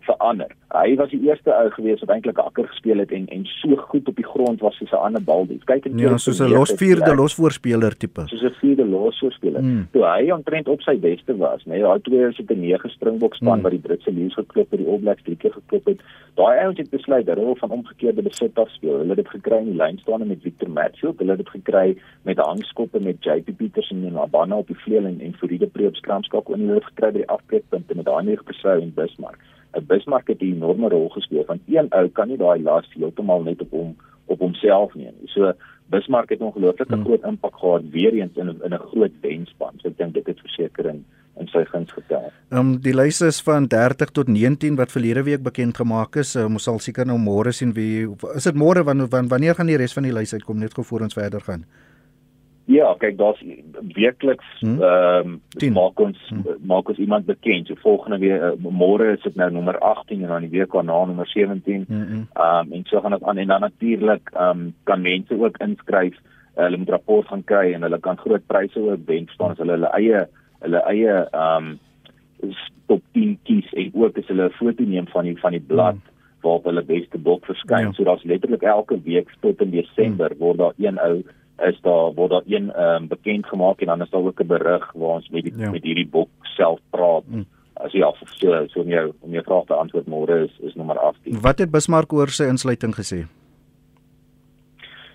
verander. 0.09 0.51
Hy 0.73 0.97
was 1.01 1.13
die 1.13 1.21
eerste 1.29 1.53
ou 1.55 1.69
gewees 1.77 2.03
wat 2.05 2.13
eintlik 2.15 2.41
hakker 2.43 2.67
gespeel 2.73 3.03
het 3.03 3.13
en 3.17 3.27
en 3.35 3.47
so 3.61 3.77
goed 3.91 4.09
op 4.11 4.17
die 4.21 4.27
grond 4.27 4.61
was 4.65 4.77
soos 4.81 4.93
'n 4.93 5.05
ander 5.07 5.23
bal. 5.25 5.47
Kyk 5.71 5.87
en 5.87 5.99
ja, 5.99 6.17
soos 6.17 6.41
'n 6.41 6.53
los 6.53 6.73
vierde 6.83 7.15
losvoorspeler 7.15 7.97
tipe. 7.97 8.23
Soos 8.27 8.43
'n 8.43 8.55
vierde 8.61 8.85
losvoorspeler. 8.85 9.63
Mm. 9.63 9.89
Toe 9.93 10.05
hy 10.05 10.31
omtrent 10.31 10.69
op 10.69 10.81
sy 10.83 10.97
beste 10.99 11.37
was, 11.37 11.65
nee, 11.65 11.81
daai 11.81 12.01
twee 12.01 12.29
is 12.29 12.41
op 12.41 12.51
'n 12.51 12.61
nege 12.61 12.89
springbok 12.89 13.35
span 13.35 13.59
mm. 13.59 13.63
wat 13.63 13.73
die 13.73 13.81
Britse 13.87 14.13
leeu's 14.13 14.35
geklop 14.35 14.71
het, 14.71 14.81
die 14.81 14.89
All 14.89 14.99
Blacks 14.99 15.23
drie 15.23 15.37
keer 15.37 15.53
geklop 15.53 15.87
het. 15.87 16.01
Daai 16.35 16.59
ouens 16.65 16.79
het 16.79 16.91
besluit 16.91 17.27
dat 17.27 17.37
hulle 17.37 17.57
van 17.57 17.71
omgekeerde 17.71 18.23
besit 18.23 18.59
af 18.59 18.71
speel. 18.71 18.99
Hulle 18.99 19.15
het 19.15 19.17
dit 19.17 19.29
gekry 19.29 19.59
in 19.59 19.73
die 19.73 19.81
lyn 19.83 19.99
staan 19.99 20.27
met 20.27 20.43
Victor 20.43 20.71
Matfield, 20.71 21.19
hulle 21.19 21.31
het 21.31 21.45
dit 21.45 21.49
gekry 21.49 21.97
met 22.23 22.39
hangskoppe 22.39 23.01
met 23.01 23.25
JP 23.25 23.57
Petersen 23.57 24.05
en 24.07 24.19
Abana 24.19 24.57
op 24.57 24.67
die 24.67 24.79
vleuel 24.79 25.05
en 25.05 25.21
en 25.21 25.35
Fourie 25.35 25.59
de 25.59 25.67
Pre 25.67 25.87
op 25.87 25.97
skramskak 25.97 26.49
en 26.49 26.61
hulle 26.61 26.75
het 26.75 26.85
gekry 26.85 27.11
by 27.13 27.19
die 27.19 27.29
afbreekpunte 27.29 27.95
met 27.95 28.07
daai 28.07 28.25
nege 28.25 28.43
persou 28.43 28.81
en 28.81 28.95
Bismarck. 28.95 29.41
'n 29.77 29.87
Bismarck 29.87 30.29
het 30.29 30.41
'n 30.41 30.53
enorme 30.55 30.89
rol 30.89 31.09
gespeel 31.09 31.45
van 31.45 31.61
een 31.67 31.89
ou 31.91 32.09
kan 32.09 32.29
nie 32.29 32.37
daai 32.37 32.63
las 32.63 32.87
heeltemal 32.95 33.43
net 33.43 33.61
op 33.61 33.71
hom 33.71 33.97
op 34.27 34.39
homself 34.39 34.95
neem 34.95 35.15
nie. 35.21 35.29
So 35.29 35.53
Bismarck 35.91 36.29
het 36.29 36.41
ongelooflik 36.41 36.89
'n 36.89 36.95
hmm. 36.95 37.05
groot 37.05 37.25
impak 37.25 37.57
gehad 37.57 37.83
weer 37.91 38.13
eens 38.13 38.37
in 38.37 38.49
in 38.49 38.75
'n 38.75 38.89
groot 38.93 39.13
wenspan. 39.21 39.73
So 39.77 39.89
ek 39.89 39.99
dink 39.99 40.15
dit 40.15 40.27
het 40.27 40.41
verseker 40.41 40.87
in 40.87 41.05
in 41.41 41.49
sy 41.49 41.65
guns 41.65 41.93
getel. 41.93 42.31
Ehm 42.51 42.61
um, 42.61 42.81
die 42.83 42.95
lys 42.95 43.21
is 43.21 43.41
van 43.43 43.67
30 43.67 44.11
tot 44.11 44.29
19 44.29 44.77
wat 44.77 44.93
verlede 44.93 45.23
week 45.23 45.43
bekend 45.43 45.77
gemaak 45.77 46.17
is. 46.17 46.35
Um, 46.35 46.59
ons 46.59 46.63
sal 46.63 46.79
seker 46.79 47.07
nou 47.07 47.19
môre 47.19 47.53
sien 47.53 47.73
wie 47.73 48.09
is 48.35 48.45
dit 48.45 48.55
môre 48.55 48.85
wanneer 48.85 49.09
wanneer 49.09 49.55
gaan 49.55 49.67
die 49.67 49.77
res 49.77 49.93
van 49.93 50.03
die 50.03 50.13
lys 50.13 50.33
uitkom 50.33 50.59
net 50.59 50.75
gou 50.75 50.85
voor 50.85 51.01
ons 51.01 51.15
verder 51.15 51.41
gaan. 51.41 51.65
Ja, 52.69 52.91
kyk, 53.01 53.17
daar's 53.17 53.39
weekliks 53.97 54.49
hmm? 54.61 54.83
ehm 54.83 55.39
um, 55.57 55.73
maak 55.73 56.01
ons 56.05 56.19
hmm. 56.29 56.57
maak 56.69 56.91
ons 56.93 56.99
iemand 57.01 57.25
bekend. 57.25 57.67
So 57.67 57.81
volgende 57.81 58.19
week 58.21 58.43
uh, 58.45 58.51
môre 58.61 59.15
is 59.15 59.23
dit 59.25 59.39
nou 59.41 59.49
nommer 59.55 59.79
18 59.79 60.21
en 60.21 60.29
dan 60.29 60.45
die 60.45 60.53
week 60.53 60.75
daarna 60.77 60.99
nommer 61.09 61.31
17. 61.33 61.87
Hmm, 61.89 62.27
ehm 62.35 62.67
um, 62.67 62.75
en 62.77 62.85
so 62.85 63.01
gaan 63.01 63.17
dit 63.17 63.25
aan 63.25 63.41
en 63.41 63.55
dan 63.55 63.65
natuurlik 63.65 64.29
ehm 64.35 64.51
um, 64.51 64.75
kan 64.85 65.01
mense 65.01 65.39
ook 65.41 65.57
inskryf. 65.65 66.21
Uh, 66.21 66.67
hulle 66.67 66.83
moet 66.83 66.93
rapport 66.97 67.33
gaan 67.33 67.45
kry 67.45 67.73
en 67.73 67.89
hulle 67.89 68.01
kan 68.05 68.21
groot 68.21 68.47
pryse 68.47 68.81
ook 68.81 69.09
wen 69.09 69.31
staan 69.33 69.57
as 69.57 69.65
hulle 69.65 69.79
hulle 69.79 69.95
eie 70.03 70.27
hulle 70.61 70.85
eie 70.93 71.17
ehm 71.25 71.73
um, 71.73 72.55
top 72.87 73.03
10 73.17 73.39
kies 73.49 73.73
en 73.73 73.91
ook 73.95 74.19
as 74.19 74.29
hulle 74.29 74.53
'n 74.53 74.59
foto 74.61 74.85
neem 74.85 75.09
van 75.17 75.25
die 75.25 75.39
van 75.41 75.57
die 75.57 75.67
blad 75.73 75.97
hmm 75.97 76.17
waar 76.41 76.61
hulle 76.63 76.85
beste 76.85 77.19
bok 77.19 77.45
verskyn. 77.45 77.91
Ja. 77.91 77.93
So 77.93 78.05
daar's 78.05 78.23
letterlik 78.23 78.63
elke 78.63 79.01
week 79.03 79.31
tot 79.41 79.61
in 79.61 79.71
Desember 79.71 80.31
hmm. 80.31 80.39
word 80.39 80.59
daar 80.59 80.73
een 80.77 80.99
ou 80.99 81.23
is 81.67 81.81
daar 81.81 82.15
word 82.15 82.31
daar 82.31 82.47
een 82.47 82.73
ehm 82.73 83.03
um, 83.03 83.09
bekend 83.09 83.47
gemaak 83.47 83.81
en 83.81 83.87
dan 83.87 84.03
is 84.03 84.11
daar 84.11 84.23
ook 84.23 84.41
'n 84.41 84.47
berig 84.47 84.93
waar 84.93 85.15
ons 85.15 85.29
met 85.29 85.43
die, 85.43 85.59
ja. 85.59 85.71
met 85.71 85.83
hierdie 85.83 86.09
boek 86.09 86.29
self 86.43 86.81
praat. 86.91 87.25
Mm. 87.27 87.47
As 87.73 87.93
jy 87.93 88.03
af 88.03 88.19
so 88.25 88.67
so 88.67 88.81
om 88.81 88.89
jou 88.89 89.13
om 89.21 89.33
jou 89.33 89.45
vraag 89.45 89.65
te 89.65 89.75
antwoord 89.75 90.07
môre 90.07 90.45
is 90.45 90.59
is 90.61 90.75
nommer 90.75 90.99
18. 90.99 91.41
Wat 91.41 91.59
het 91.59 91.71
Bismarck 91.71 92.13
oor 92.13 92.29
sy 92.29 92.45
insluiting 92.45 92.95
gesê? 92.95 93.27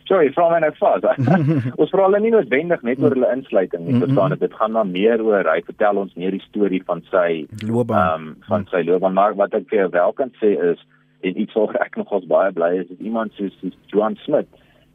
Sorry, 0.03 0.31
vra 0.31 0.49
my 0.49 0.59
nou 0.59 0.71
vas. 0.79 1.03
ons 1.81 1.89
vra 1.89 2.03
hulle 2.03 2.19
nie 2.19 2.31
noodwendig 2.31 2.81
net 2.81 2.99
oor 2.99 3.15
hulle 3.15 3.31
insluiting 3.35 3.85
nie, 3.85 3.99
verstaan 3.99 4.29
dit. 4.29 4.39
Dit 4.39 4.53
gaan 4.53 4.71
maar 4.71 4.87
meer 4.87 5.23
oor 5.23 5.47
hy 5.47 5.61
vertel 5.61 5.97
ons 5.97 6.13
meer 6.15 6.31
die 6.31 6.43
storie 6.49 6.83
van 6.83 7.03
sy 7.11 7.47
loopbaan 7.67 8.21
um, 8.21 8.35
van 8.47 8.67
sy 8.71 8.83
loopbaan. 8.83 9.13
Maar 9.13 9.35
wat 9.35 9.53
ek 9.53 9.69
vir 9.69 9.89
wel 9.89 10.13
kan 10.13 10.31
sê 10.41 10.59
is 10.71 10.83
en 11.21 11.39
iets 11.39 11.53
wat 11.53 11.75
ek 11.75 11.95
nogals 11.95 12.27
baie 12.27 12.51
bly 12.51 12.75
is, 12.81 12.89
is 12.89 12.99
iemand 12.99 13.31
soos, 13.33 13.55
soos 13.61 13.73
Johan 13.87 14.15
Smith 14.25 14.49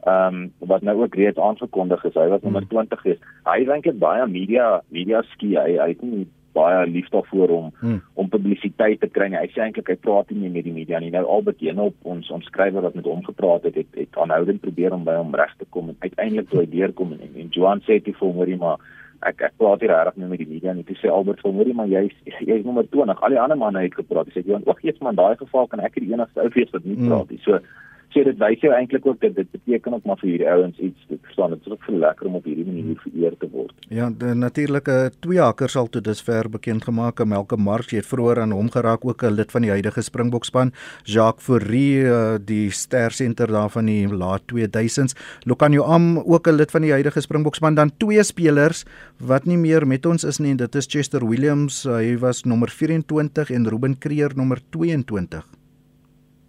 ehm 0.07 0.35
um, 0.35 0.51
wat 0.71 0.81
nou 0.81 1.01
ook 1.01 1.15
reeds 1.15 1.37
aangekondig 1.37 2.03
is 2.07 2.15
hy 2.15 2.27
wat 2.31 2.43
nommer 2.43 2.67
20 2.67 3.05
is 3.05 3.17
hy 3.45 3.63
dink 3.67 3.83
dit 3.83 3.99
baie 3.99 4.27
media 4.27 4.81
media 4.87 5.23
skie 5.33 5.57
hy 5.59 5.75
hy 5.75 5.87
het 5.91 6.03
nie 6.03 6.27
baie 6.59 6.85
lief 6.89 7.09
daarvoor 7.09 7.49
om 7.49 7.71
hmm. 7.79 8.01
om 8.13 8.29
publisiteit 8.29 8.99
te 8.99 9.09
kry. 9.15 9.29
Hy 9.33 9.47
sê 9.53 9.63
eintlik 9.65 9.91
hy 9.91 9.97
praat 10.01 10.31
nie 10.33 10.51
met 10.51 10.65
die 10.67 10.75
media 10.75 10.99
nie. 11.01 11.11
Nou 11.13 11.25
Albert 11.37 11.61
Jenop 11.63 11.95
ons 12.13 12.29
ons 12.35 12.47
skrywer 12.51 12.85
wat 12.85 12.95
met 12.97 13.07
hom 13.09 13.21
gepraat 13.25 13.67
het, 13.67 13.77
het, 13.79 13.91
het 13.97 14.21
aanhoudend 14.21 14.61
probeer 14.61 14.95
om 14.95 15.05
by 15.07 15.17
hom 15.19 15.35
reg 15.37 15.53
te 15.59 15.67
kom 15.75 15.91
en 15.91 15.99
uiteindelik 15.99 16.49
toe 16.49 16.63
hy 16.63 16.69
deurkom 16.71 17.13
en, 17.17 17.27
en 17.29 17.51
Johan 17.55 17.83
sê 17.85 17.99
dit 17.99 18.15
vir 18.15 18.27
hom 18.27 18.41
hoorie 18.41 18.57
maar 18.61 18.81
ek 19.27 19.43
ek 19.49 19.57
praat 19.59 19.83
hier 19.83 19.91
regtig 19.91 20.31
met 20.31 20.41
die 20.41 20.49
media 20.53 20.73
nie. 20.73 20.87
Toe 20.87 20.97
sê 21.01 21.11
Albert 21.13 21.43
vir 21.45 21.57
hoorie 21.59 21.75
maar 21.77 21.91
jy's 21.91 22.15
jy's 22.39 22.65
nommer 22.65 22.87
20. 22.87 23.21
Al 23.21 23.35
die 23.35 23.43
ander 23.43 23.59
manne 23.59 23.85
het 23.85 23.99
gepraat. 23.99 24.31
Hy 24.31 24.39
sê 24.39 24.45
Johan, 24.47 24.65
wag 24.67 24.81
eers 24.83 24.99
maar 25.03 25.15
in 25.15 25.21
daai 25.21 25.37
geval 25.43 25.69
kan 25.69 25.83
ek 25.85 25.99
die 25.99 26.11
enigste 26.13 26.43
ou 26.43 26.49
wees 26.55 26.73
wat 26.75 26.87
nie 26.87 26.97
hmm. 26.97 27.11
praat 27.11 27.35
nie. 27.35 27.41
So 27.45 27.61
So 28.09 28.23
dit 28.25 28.39
wys 28.41 28.61
jou 28.63 28.71
eintlik 28.73 29.05
ook 29.05 29.19
dat 29.21 29.35
dit 29.37 29.49
beteken 29.53 29.93
ook 29.93 30.05
maar 30.09 30.17
vir 30.17 30.29
hierdie 30.31 30.49
ouens 30.49 30.77
iets 30.81 31.03
te 31.07 31.17
verstaan. 31.21 31.51
Dit 31.53 31.67
is 31.67 31.73
ook 31.75 31.83
vir 31.85 31.99
lekker 32.01 32.25
om 32.25 32.39
op 32.39 32.47
hierdie 32.49 32.65
manier 32.65 32.97
vereer 33.03 33.35
te 33.37 33.49
word. 33.51 33.73
Ja, 33.93 34.09
natuurlike 34.33 35.11
twee 35.21 35.41
hakkers 35.41 35.75
al 35.77 35.89
tot 35.93 36.07
dusver 36.07 36.49
bekend 36.49 36.87
gemaak. 36.89 37.21
Melke 37.25 37.57
Mars 37.57 37.91
het 37.93 38.09
vroeër 38.09 38.41
aan 38.41 38.55
hom 38.57 38.71
geraak 38.73 39.05
ook 39.05 39.23
'n 39.23 39.37
lid 39.37 39.51
van 39.51 39.61
die 39.61 39.69
huidige 39.69 40.01
Springbokspan, 40.01 40.73
Jacques 41.03 41.45
Fourie, 41.45 42.05
eh, 42.05 42.37
die 42.45 42.71
ster 42.71 43.11
senter 43.11 43.47
daar 43.47 43.69
van 43.69 43.85
die 43.85 44.07
laat 44.07 44.41
2000s. 44.47 45.15
Lokanyo 45.45 45.83
Am 45.83 46.17
ook 46.17 46.47
'n 46.47 46.55
lid 46.55 46.71
van 46.71 46.81
die 46.81 46.91
huidige 46.91 47.21
Springbokspan 47.21 47.75
dan 47.75 47.91
twee 47.97 48.23
spelers 48.23 48.85
wat 49.19 49.45
nie 49.45 49.57
meer 49.57 49.87
met 49.87 50.05
ons 50.05 50.23
is 50.23 50.39
nie. 50.39 50.55
Dit 50.55 50.75
is 50.75 50.87
Chester 50.89 51.27
Williams, 51.27 51.83
hy 51.83 52.17
was 52.17 52.43
nommer 52.43 52.69
24 52.69 53.51
en 53.51 53.67
Ruben 53.67 53.97
Kreer 53.97 54.31
nommer 54.35 54.59
22. 54.69 55.45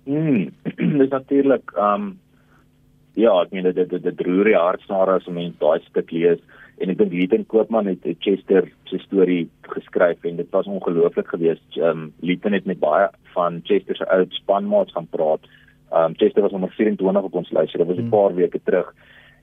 Mm, 0.05 0.49
dis 1.02 1.12
natuurlik 1.12 1.73
um 1.76 2.18
ja, 3.18 3.32
ek 3.42 3.52
meen 3.52 3.66
dit 3.66 3.90
dit 3.90 4.02
dit 4.02 4.26
roer 4.26 4.52
die 4.52 4.59
hartsnare 4.59 5.18
as 5.18 5.26
'n 5.28 5.35
mens 5.35 5.59
daai 5.59 5.80
stuk 5.88 6.12
lees 6.12 6.40
en 6.80 6.90
ek 6.90 6.99
dink 6.99 7.12
Leighton 7.12 7.44
Koopman 7.47 7.87
het, 7.87 8.04
het 8.04 8.16
Chester 8.25 8.68
se 8.88 8.99
storie 8.99 9.49
geskryf 9.62 10.25
en 10.25 10.37
dit 10.37 10.50
was 10.50 10.66
ongelooflik 10.66 11.28
geweest. 11.28 11.76
Um 11.76 12.12
Leighton 12.20 12.52
het 12.52 12.66
met 12.66 12.80
baie 12.80 13.09
van 13.35 13.61
Chester 13.64 13.97
se 13.97 14.06
ou 14.09 14.25
spanmaats 14.30 14.92
gaan 14.92 15.09
praat. 15.11 15.44
Um 15.92 16.14
Chester 16.16 16.42
was 16.42 16.52
nommer 16.52 16.73
24 16.73 17.23
op 17.23 17.35
ons 17.35 17.50
lys. 17.50 17.73
Dit 17.73 17.87
was 17.87 17.97
'n 17.97 18.09
mm. 18.09 18.14
paar 18.14 18.35
weke 18.35 18.61
terug. 18.64 18.94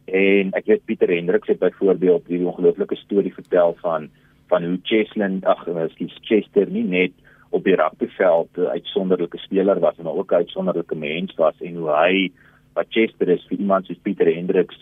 En 0.05 0.51
ek 0.53 0.65
weet 0.65 0.85
Pieter 0.85 1.09
Hendriks 1.09 1.47
het 1.47 1.59
byvoorbeeld 1.59 2.27
hierdie 2.27 2.47
ongelooflike 2.47 2.95
storie 2.95 3.33
vertel 3.33 3.75
van 3.81 4.09
van 4.47 4.63
hoe 4.63 4.79
Cheslin 4.83 5.41
ag, 5.43 5.67
ekskuus 5.67 6.17
Chester 6.21 6.69
nie 6.71 6.83
net 6.83 7.11
op 7.49 7.63
die 7.63 7.75
rugbyveld 7.75 8.57
'n 8.57 8.73
uitsonderlike 8.77 9.37
speler 9.37 9.79
was 9.79 9.97
en 9.97 10.07
ook 10.07 10.31
'n 10.31 10.43
uitsonderlike 10.43 10.95
mens 10.95 11.35
was 11.35 11.55
en 11.61 11.75
hoe 11.75 11.89
hy 11.89 12.31
wat 12.73 12.87
Chester 12.89 13.29
is 13.29 13.45
vir 13.49 13.57
iemand 13.57 13.85
soos 13.85 14.03
Pieter 14.03 14.33
Hendriks 14.33 14.77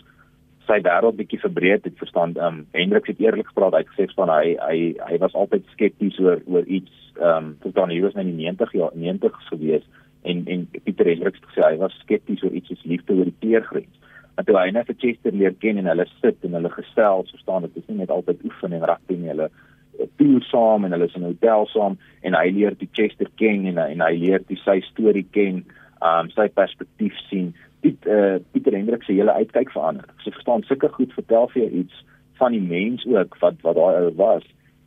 sy 0.66 0.80
wêreld 0.82 1.16
bietjie 1.16 1.40
verbreed 1.40 1.84
het 1.84 1.98
verstaan. 1.98 2.34
Ehm 2.36 2.46
um, 2.46 2.66
Hendriks 2.72 3.08
het 3.08 3.20
eerlik 3.22 3.46
gepraat, 3.46 3.72
hy 3.72 3.82
het 3.84 3.92
gesê 3.94 4.14
van 4.14 4.32
hy 4.34 4.56
hy 4.68 4.78
hy 5.10 5.18
was 5.22 5.34
altyd 5.34 5.68
skepties 5.74 6.18
oor 6.18 6.42
oor 6.46 6.64
iets 6.64 6.92
ehm 7.20 7.36
um, 7.36 7.56
tot 7.62 7.74
dan 7.74 7.90
hy 7.90 8.00
was 8.00 8.14
in 8.14 8.32
die 8.32 8.40
90 8.44 8.72
jaar 8.72 8.92
90s 8.94 9.46
gewees 9.52 9.86
en 10.22 10.42
en 10.46 10.66
Pieter 10.82 11.06
Hendriks 11.06 11.40
het 11.40 11.48
gesê 11.52 11.62
hy 11.68 11.76
was 11.84 12.00
skepties 12.02 12.42
oor 12.42 12.52
iets 12.52 12.68
soos 12.68 12.84
liefde 12.84 13.14
oor 13.14 13.30
die 13.30 13.40
teergrens. 13.40 13.94
Maar 14.36 14.44
toe 14.44 14.58
hy 14.58 14.70
net 14.70 14.90
vir 14.90 14.98
Chester 15.00 15.32
leer 15.32 15.54
ken 15.62 15.78
en 15.80 15.86
hulle 15.92 16.06
sit 16.20 16.42
en 16.44 16.58
hulle 16.58 16.70
gesels, 16.74 17.30
verstaan 17.30 17.64
dit 17.64 17.76
is 17.80 17.86
nie 17.88 18.02
net 18.02 18.10
altyd 18.10 18.42
oefen 18.44 18.74
en 18.76 18.84
rugby 18.90 19.16
nie, 19.16 19.30
hulle 19.32 19.48
toer 20.16 20.42
saam 20.50 20.84
en 20.84 20.94
hulle 20.94 21.08
is 21.08 21.14
in 21.14 21.22
'n 21.22 21.32
hotel 21.32 21.66
saam 21.66 21.98
en 22.22 22.34
hy 22.34 22.50
leer 22.50 22.74
die 22.78 22.88
Chester 22.92 23.28
ken 23.36 23.66
en 23.66 23.78
en 23.78 24.00
hy 24.00 24.14
leer 24.16 24.42
die 24.48 24.60
sy 24.64 24.80
storie 24.80 25.26
ken, 25.30 25.64
um 26.02 26.30
sy 26.30 26.48
perspektief 26.48 27.16
sien. 27.28 27.54
Piet 27.80 28.06
uh 28.06 28.38
Pieter 28.52 28.72
Hendrik 28.72 29.02
se 29.02 29.12
hele 29.12 29.32
uitkyk 29.32 29.70
verander. 29.70 30.04
Sy 30.24 30.30
verstaan 30.30 30.62
sulke 30.62 30.88
goed 30.88 31.12
vertel 31.12 31.48
vir 31.48 31.62
jou 31.62 31.72
iets 31.82 32.04
van 32.38 32.52
die 32.52 32.60
mens 32.60 33.06
ook 33.06 33.36
wat 33.40 33.60
wat 33.62 33.76
daai 33.76 33.96
ou 34.04 34.12
was. 34.16 34.44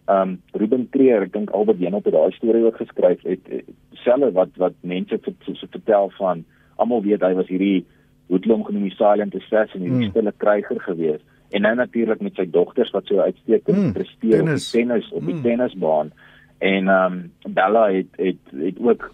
Um 0.07 0.39
Ruben 0.53 0.89
Kreer, 0.89 1.21
ek 1.21 1.33
dink 1.33 1.51
Albert 1.51 1.79
Jenop 1.79 2.05
het 2.05 2.13
daai 2.13 2.31
storie 2.31 2.65
ook 2.65 2.77
geskryf 2.77 3.21
het 3.23 3.45
selfe 3.93 4.31
wat 4.33 4.49
wat 4.57 4.73
mense 4.81 5.19
so 5.23 5.67
vertel 5.71 6.09
van 6.17 6.45
almal 6.77 7.03
weet 7.03 7.21
hy 7.21 7.33
was 7.33 7.47
hierdie 7.51 7.85
hoedlom 8.29 8.63
genoem 8.63 8.87
die 8.87 8.95
silent 8.95 9.35
assassin, 9.35 9.81
hierdie 9.81 10.07
hmm. 10.07 10.13
stille 10.13 10.33
kryger 10.37 10.81
geweest 10.85 11.25
en 11.49 11.61
nou 11.61 11.75
natuurlik 11.75 12.21
met 12.21 12.37
sy 12.37 12.45
dogters 12.49 12.91
wat 12.93 13.09
so 13.09 13.21
uitstekend 13.23 13.77
mm, 13.77 13.93
presteer 13.93 14.43
tennis. 14.43 14.67
op 14.67 14.73
die 14.73 14.79
tennis 14.79 15.11
op 15.11 15.25
die 15.25 15.35
mm. 15.35 15.41
tennisbaan 15.45 16.11
en 16.57 16.91
ehm 16.93 17.19
um, 17.19 17.53
Bella 17.53 17.87
het 17.91 18.19
het 18.21 18.53
het 18.63 18.79
ook 18.79 19.09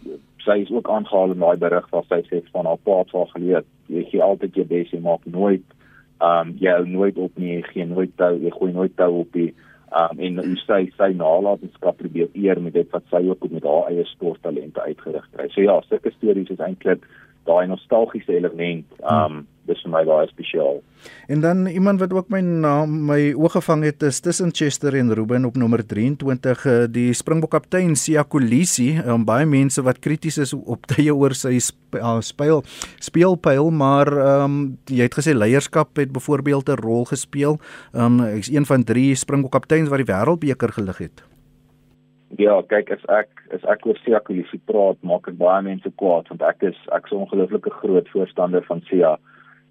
sy 0.45 0.57
is 0.61 0.71
ook 0.71 0.89
aangehaal 0.89 1.31
in 1.31 1.43
daai 1.43 1.57
berig 1.61 1.87
waar 1.93 2.07
sy 2.09 2.21
sê 2.27 2.41
van 2.51 2.67
haar 2.69 2.81
pa 2.83 2.97
het 3.03 3.13
haar 3.15 3.31
geleer 3.33 3.63
jy 3.87 4.03
gee 4.11 4.23
altyd 4.23 4.59
jou 4.59 4.67
bes 4.67 4.91
jy 4.91 4.99
maak 4.99 5.23
nooit 5.37 5.63
ehm 6.19 6.49
um, 6.49 6.55
jy 6.59 6.75
hou 6.75 6.87
nooit 6.89 7.17
op 7.27 7.39
nie 7.39 7.53
jy 7.55 7.61
gee 7.71 7.85
nooit 7.93 8.11
tou 8.21 8.33
jy 8.41 8.51
gooi 8.57 8.71
nooit 8.73 8.95
tou 8.99 9.11
op 9.21 9.39
ehm 9.39 9.53
um, 10.11 10.19
en 10.27 10.43
hoe 10.43 10.57
sy 10.65 10.81
sy 10.97 11.11
nalatenskap 11.15 11.97
probeer 12.03 12.27
eer 12.33 12.61
met 12.61 12.73
dit 12.73 12.91
wat 12.91 13.07
sy 13.13 13.23
ook 13.29 13.47
met 13.51 13.63
haar 13.63 13.93
eie 13.93 14.05
sporttalente 14.11 14.81
uitgerig 14.81 15.29
het 15.37 15.51
so 15.55 15.61
ja 15.61 15.79
sulke 15.87 16.11
stories 16.17 16.51
is 16.51 16.59
eintlik 16.59 17.07
daai 17.45 17.67
nostalgiese 17.67 18.33
element 18.35 18.85
um, 19.03 19.43
dis 19.65 19.81
vir 19.81 19.91
my 19.93 20.03
baie 20.05 20.27
spesiaal. 20.29 20.79
En 21.29 21.41
dan 21.41 21.65
iemand 21.69 22.01
wat 22.01 22.13
ook 22.13 22.29
my 22.33 22.41
naam 22.41 22.93
my 23.09 23.33
oog 23.33 23.55
gevang 23.57 23.83
het 23.85 24.03
is 24.05 24.19
tussen 24.19 24.53
Chester 24.53 24.95
en 24.97 25.13
Ruben 25.13 25.45
op 25.45 25.57
nommer 25.57 25.85
23 25.85 26.65
eh, 26.65 26.85
die 26.89 27.13
Springbok 27.13 27.51
kaptein 27.57 27.95
Sia 27.95 28.23
Kolisi. 28.23 28.95
Um, 29.05 29.25
baie 29.25 29.45
mense 29.45 29.81
wat 29.85 29.99
krities 29.99 30.37
is 30.37 30.53
op 30.53 30.85
tye 30.93 31.13
oor 31.13 31.33
sy 31.37 31.57
uh, 31.57 32.17
speel 32.21 32.63
speelpyl, 32.99 33.71
maar 33.71 34.11
um, 34.45 34.59
jy 34.85 35.09
het 35.09 35.17
gesê 35.17 35.35
leierskap 35.35 35.97
het 35.97 36.13
byvoorbeeld 36.13 36.69
'n 36.69 36.81
rol 36.81 37.05
gespeel. 37.05 37.59
Um, 37.93 38.21
ek's 38.21 38.49
een 38.49 38.65
van 38.65 38.83
drie 38.83 39.15
Springbok 39.15 39.51
kapteins 39.51 39.89
wat 39.89 40.01
die 40.01 40.11
wêreldbeker 40.13 40.73
gelig 40.73 40.97
het. 40.97 41.34
Ja, 42.37 42.55
kyk 42.67 42.89
as 42.91 43.03
ek 43.07 43.43
as 43.55 43.63
ek 43.71 43.85
oor 43.87 43.97
Sia 44.01 44.19
Kolisi 44.19 44.57
praat, 44.67 44.97
maak 45.07 45.27
ek 45.29 45.37
baie 45.39 45.61
mense 45.63 45.91
kwaad 46.01 46.27
want 46.31 46.41
ek 46.43 46.65
is 46.67 46.79
ek 46.91 47.05
is 47.07 47.13
'n 47.13 47.23
ongelooflike 47.23 47.71
groot 47.79 48.09
voorstander 48.11 48.63
van 48.67 48.81
Sia. 48.89 49.15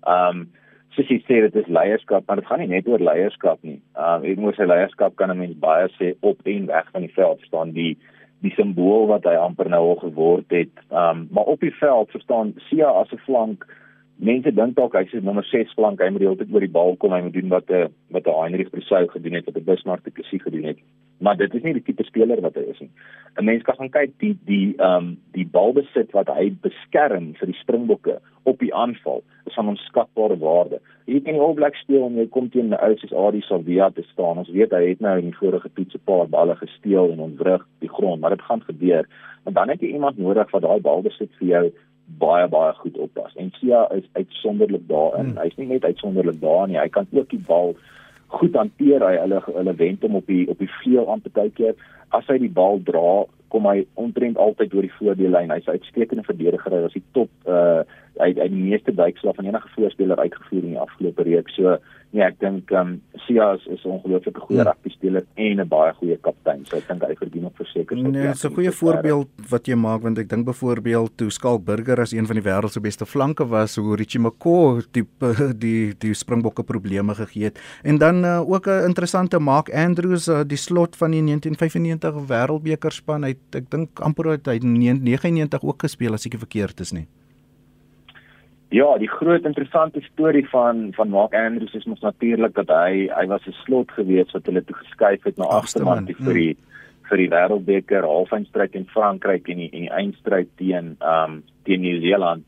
Ehm 0.07 0.29
um, 0.31 0.47
soos 0.95 1.11
jy 1.11 1.19
sê 1.27 1.41
dit 1.45 1.57
is 1.61 1.69
leierskap, 1.79 2.25
maar 2.27 2.41
dit 2.41 2.47
gaan 2.47 2.61
nie 2.63 2.71
net 2.71 2.89
oor 2.89 3.03
leierskap 3.03 3.59
nie. 3.63 3.81
Ehm 3.99 4.25
um, 4.25 4.31
ek 4.31 4.39
moet 4.39 4.57
sê 4.57 4.65
leierskap 4.67 5.17
kan 5.17 5.31
'n 5.31 5.39
mens 5.39 5.59
baie 5.61 5.89
sê 5.99 6.15
op 6.23 6.41
en 6.45 6.67
weg 6.67 6.91
van 6.93 7.03
die 7.03 7.15
veld 7.19 7.41
staan 7.43 7.73
die 7.73 7.99
die 8.41 8.55
simbool 8.57 9.07
wat 9.13 9.25
hy 9.25 9.35
amper 9.35 9.69
nou 9.69 9.83
al 9.91 10.01
geword 10.07 10.49
het. 10.49 10.75
Ehm 10.91 11.11
um, 11.11 11.29
maar 11.33 11.45
op 11.45 11.61
die 11.61 11.75
veld 11.83 12.11
verstaan 12.17 12.55
Sia 12.71 12.89
as 12.89 13.13
'n 13.13 13.25
flank 13.27 13.67
Mense 14.17 14.53
dink 14.55 14.77
dalk 14.77 14.95
hy's 14.95 15.13
nommer 15.13 15.45
6 15.45 15.75
flank, 15.75 16.01
hy 16.01 16.09
moet 16.09 16.21
die 16.21 16.29
hele 16.29 16.39
tyd 16.39 16.53
oor 16.55 16.61
die 16.61 16.77
bal 16.77 16.97
kom, 16.97 17.13
hy 17.13 17.21
moet 17.21 17.35
doen 17.35 17.49
wat 17.49 17.71
'n 17.71 17.93
wat 18.11 18.27
'n 18.27 18.41
Heinrich 18.41 18.71
Brusou 18.71 19.09
gedoen 19.09 19.35
het, 19.35 19.45
wat 19.45 19.57
'n 19.57 19.65
Bismarck 19.65 20.05
te 20.05 20.11
Kessie 20.11 20.41
gedoen 20.41 20.65
het 20.65 20.79
maar 21.19 21.37
dit 21.37 21.55
is 21.55 21.63
nie 21.63 21.73
die 21.73 21.83
tipe 21.83 22.05
speler 22.05 22.41
wat 22.41 22.55
hy 22.55 22.65
is 22.71 22.81
nie. 22.81 22.91
'n 23.39 23.45
Mens 23.45 23.63
kan 23.63 23.77
gaan 23.77 23.91
kyk 23.91 24.11
die 24.19 24.37
die 24.47 24.75
ehm 24.79 24.97
um, 24.97 25.17
die 25.33 25.47
balbesit 25.47 26.13
wat 26.13 26.29
hy 26.29 26.51
beskerm 26.63 27.35
vir 27.39 27.47
die 27.51 27.61
Springbokke 27.61 28.21
op 28.45 28.59
die 28.59 28.75
aanval 28.75 29.23
is 29.47 29.55
van 29.55 29.69
onskatbare 29.69 30.39
waarde. 30.39 30.81
Jy 31.07 31.21
kan 31.21 31.33
nie 31.33 31.41
All 31.41 31.55
Blacks 31.55 31.81
speel 31.81 32.07
en 32.07 32.17
jy 32.17 32.27
kom 32.29 32.51
teen 32.51 32.71
'n 32.71 32.81
ou 32.81 32.97
soos 32.97 33.13
Adi 33.13 33.41
Savia 33.41 33.91
te 33.91 34.03
staan. 34.13 34.39
Ons 34.39 34.51
weet 34.51 34.73
hy 34.73 34.89
het 34.89 35.01
nou 35.01 35.19
in 35.19 35.31
die 35.31 35.41
vorige 35.41 35.71
toets 35.75 35.95
'n 35.95 36.05
paar 36.05 36.29
balle 36.29 36.57
gesteel 36.57 37.11
en 37.13 37.21
ontwrig 37.21 37.67
die 37.81 37.89
grond, 37.97 38.21
maar 38.21 38.31
dit 38.31 38.43
gaan 38.43 38.63
gebeur. 38.63 39.09
En 39.45 39.53
dan 39.53 39.69
het 39.69 39.81
jy 39.81 39.93
iemand 39.93 40.19
nodig 40.19 40.51
wat 40.51 40.63
daai 40.63 40.81
balbesit 40.81 41.31
vir 41.39 41.49
jou 41.49 41.73
baie 42.05 42.49
baie 42.49 42.73
goed 42.73 42.99
oppas. 42.99 43.35
En 43.35 43.53
Sia 43.59 43.89
is 43.91 44.09
uitsonderlik 44.13 44.89
daarin. 44.89 45.33
Hmm. 45.33 45.39
Hy's 45.39 45.57
nie 45.57 45.67
net 45.67 45.85
uitsonderlik 45.85 46.41
daar 46.41 46.69
nie, 46.69 46.79
hy 46.79 46.89
kan 46.89 47.07
ook 47.13 47.31
die 47.31 47.45
bal 47.47 47.77
goed 48.29 48.55
hanteer 48.55 49.05
hy 49.05 49.17
hulle 49.21 49.41
hulle 49.47 49.75
wend 49.79 50.03
hom 50.03 50.17
op 50.21 50.27
die 50.27 50.45
op 50.51 50.59
die 50.59 50.71
vleuel 50.81 51.11
aan 51.11 51.25
partykeer. 51.25 51.75
As 52.15 52.27
hy 52.31 52.39
die 52.39 52.53
bal 52.53 52.81
dra 52.85 53.25
kom 53.55 53.69
hy 53.71 53.85
omtrent 54.01 54.39
altyd 54.41 54.73
deur 54.73 54.87
die 54.87 54.97
voordeellyn. 54.99 55.53
Hy's 55.55 55.67
'n 55.67 55.79
uitstekende 55.79 56.25
verdediger. 56.27 56.73
Hy 56.73 56.83
was 56.87 56.97
die 56.99 57.09
top 57.13 57.31
uh 57.47 57.83
hy 58.23 58.31
hy 58.35 58.49
die 58.49 58.65
meeste 58.71 58.95
duikslag 58.95 59.37
van 59.37 59.47
enige 59.47 59.69
voorspeler 59.75 60.19
uitgevoer 60.19 60.63
in 60.63 60.75
die 60.75 60.85
afgelope 60.87 61.23
reeks. 61.23 61.55
So 61.55 61.79
nee 62.15 62.25
ek 62.25 62.39
dink 62.43 62.71
um 62.79 62.95
Sia 63.27 63.55
is, 63.57 63.65
is 63.75 63.83
'n 63.85 63.95
ongelooflike 63.97 64.41
goeie 64.47 64.61
ja. 64.61 64.67
rugby 64.69 64.91
speler 64.95 65.25
en 65.35 65.61
'n 65.61 65.69
baie 65.69 65.93
goeie 65.99 66.17
kaptein 66.23 66.65
so 66.67 66.77
ek 66.77 66.87
dink 66.89 67.03
hy 67.03 67.15
verdien 67.19 67.47
ook 67.49 67.57
verseker 67.59 67.97
nee 67.97 68.13
dit 68.13 68.35
is 68.35 68.45
'n 68.45 68.55
goeie 68.55 68.73
voorbeeld 68.73 69.31
wat 69.51 69.67
jy 69.67 69.75
maak 69.75 70.03
want 70.03 70.19
ek 70.19 70.29
dink 70.29 70.47
byvoorbeeld 70.47 71.17
toe 71.17 71.31
Skalk 71.31 71.65
Burger 71.65 72.01
as 72.01 72.13
een 72.13 72.27
van 72.27 72.37
die 72.37 72.47
wêreld 72.47 72.73
se 72.73 72.81
beste 72.81 73.07
flanke 73.07 73.47
was 73.49 73.77
hoe 73.77 73.97
Richie 73.97 74.21
McCaw 74.21 74.81
tipe 74.93 75.35
die 75.65 75.95
die 75.99 76.15
Springbokke 76.15 76.63
probleme 76.63 77.15
gegee 77.15 77.45
het 77.51 77.59
en 77.83 77.99
dan 77.99 78.25
uh, 78.25 78.41
ook 78.41 78.67
'n 78.67 78.87
interessante 78.87 79.39
Mark 79.39 79.71
Andrews 79.75 80.29
uh, 80.29 80.43
die 80.47 80.59
slot 80.59 80.97
van 80.97 81.11
die 81.11 81.23
1995 81.23 82.29
wêreldbeker 82.31 82.93
span 82.93 83.25
hy 83.25 83.35
ek 83.51 83.71
dink 83.71 84.01
amper 84.01 84.39
hy 84.47 84.59
99 84.63 85.63
ook 85.63 85.83
gespeel 85.83 86.15
as 86.15 86.27
ek 86.27 86.39
verkeerd 86.39 86.81
is 86.81 86.93
nie. 86.93 87.07
Ja, 88.75 88.89
die 88.99 89.09
groot 89.09 89.45
interessante 89.45 90.01
storie 90.03 90.49
van 90.49 90.89
van 90.97 91.09
Mark 91.09 91.35
Andrews 91.35 91.75
is 91.79 91.85
mos 91.87 92.01
natuurlik 92.03 92.55
dat 92.55 92.73
hy 92.75 93.07
hy 93.07 93.27
was 93.31 93.47
'n 93.47 93.55
slot 93.65 93.91
gewees 93.91 94.33
wat 94.35 94.47
hulle 94.47 94.65
toe 94.65 94.77
geskuif 94.77 95.23
het 95.23 95.37
na 95.37 95.45
agterman 95.45 96.07
vir 96.07 96.35
die 96.35 96.55
hmm. 96.55 96.65
vir 97.09 97.19
die 97.23 97.29
wêreldbeker 97.35 98.03
halfeindstryd 98.03 98.75
in 98.75 98.89
Frankryk 98.95 99.49
en 99.49 99.63
die 99.63 99.71
en 99.73 99.87
die 99.87 99.95
eindstryd 100.01 100.49
teen 100.57 100.97
um 101.13 101.43
teen 101.65 101.81
Nieu-Seeland 101.81 102.43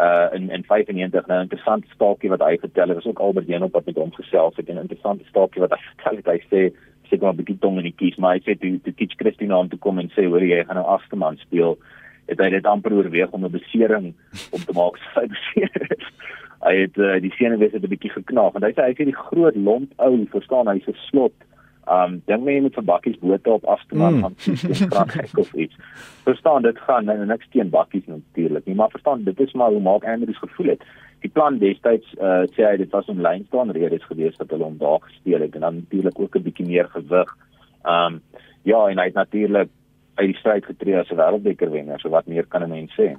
uh 0.00 0.28
in 0.32 0.50
in 0.50 0.64
95 0.64 1.26
nou 1.26 1.38
'n 1.38 1.48
interessante 1.48 1.88
staaltjie 1.94 2.30
wat 2.30 2.46
hy 2.48 2.56
vertel 2.56 2.88
het 2.88 2.96
was 2.96 3.10
ook 3.12 3.20
Albert 3.20 3.46
Jenop 3.46 3.72
wat 3.72 3.86
met 3.86 3.96
hom 3.96 4.12
gesels 4.12 4.56
het 4.56 4.68
en 4.68 4.76
'n 4.76 4.86
interessante 4.86 5.24
staaltjie 5.24 5.60
wat 5.60 5.76
hy 5.76 5.80
vertel 5.92 6.16
het 6.16 6.26
hy 6.26 6.40
sê 6.48 6.72
seker 7.10 7.24
maar 7.26 7.34
'n 7.34 7.42
bietjie 7.42 7.58
tong 7.58 7.76
in 7.76 7.88
die 7.90 7.98
kies, 8.00 8.16
maar 8.16 8.34
hy 8.34 8.40
sê 8.40 8.58
toe 8.58 8.78
toe 8.84 8.94
Teach 8.94 9.16
Christina 9.16 9.58
aan 9.58 9.68
toe 9.68 9.78
kom 9.78 9.98
en 9.98 10.10
sê 10.16 10.24
hoor 10.24 10.42
jy 10.42 10.64
gaan 10.64 10.76
nou 10.76 10.86
agterman 10.86 11.36
speel, 11.36 11.78
het 12.26 12.40
hy 12.40 12.48
dit 12.50 12.66
amper 12.66 12.92
oorweeg 12.92 13.30
om 13.30 13.44
'n 13.44 13.50
besering 13.50 14.14
op 14.50 14.60
te 14.60 14.72
maak 14.72 14.96
sy 15.14 15.26
beseer 15.26 15.86
is. 15.96 16.08
Hy 16.60 16.74
het 16.76 16.96
uh, 16.98 17.20
die 17.20 17.32
senuwees 17.32 17.72
het 17.72 17.82
'n 17.82 17.94
bietjie 17.94 18.10
geknaag 18.10 18.54
en 18.54 18.62
hy 18.62 18.72
sê 18.72 18.82
hy 18.82 18.92
het 18.92 19.06
die 19.08 19.22
groot 19.28 19.56
lomp 19.56 19.92
ou, 19.96 20.26
verstaan, 20.30 20.68
hy's 20.68 20.88
'n 20.88 20.96
slot. 21.08 21.36
Um 21.90 22.20
dink 22.28 22.44
my 22.44 22.52
jy 22.52 22.60
moet 22.60 22.76
vir 22.76 22.84
bakkies 22.84 23.18
bote 23.18 23.50
op 23.50 23.64
afstaan 23.64 24.14
mm. 24.14 24.20
van 24.20 24.34
Frankryk 24.92 25.38
of 25.38 25.52
iets. 25.54 25.76
Verstaan 26.24 26.62
dit 26.62 26.78
gaan 26.78 27.04
nou 27.04 27.16
niks 27.26 27.48
teen 27.50 27.70
bakkies 27.70 28.06
natuurlik 28.06 28.66
nie, 28.66 28.74
maar 28.74 28.92
verstaan 28.92 29.24
dit 29.24 29.40
is 29.40 29.52
maar 29.52 29.70
hoe 29.70 29.80
maak 29.80 30.04
Andrews 30.04 30.38
gevoel 30.38 30.74
het. 30.76 30.84
Die 31.24 31.30
plan 31.30 31.58
destyds 31.58 32.12
uh, 32.20 32.44
sê 32.54 32.68
hy 32.68 32.76
dit 32.76 32.92
was 32.94 33.08
om 33.08 33.20
lyn 33.20 33.44
staan 33.48 33.72
redes 33.74 34.04
gewees 34.04 34.36
dat 34.36 34.52
hulle 34.54 34.68
hom 34.68 34.78
daar 34.78 35.00
gesteel 35.08 35.40
het 35.40 35.54
en 35.54 35.66
dan 35.66 35.82
natuurlik 35.82 36.20
ook 36.20 36.36
'n 36.36 36.46
bietjie 36.46 36.66
meer 36.66 36.88
gewig. 36.92 37.36
Um 37.84 38.20
ja, 38.62 38.86
en 38.88 38.98
hy 38.98 39.04
het 39.04 39.14
natuurlik 39.14 39.68
uit 40.14 40.28
die 40.32 40.38
stryd 40.38 40.64
getree 40.64 40.98
as 40.98 41.10
'n 41.10 41.16
wêreldbeker 41.16 41.70
wenner, 41.70 42.00
so 42.00 42.08
wat 42.08 42.26
meer 42.26 42.46
kan 42.46 42.62
'n 42.62 42.70
mens 42.70 42.92
sê? 42.98 43.16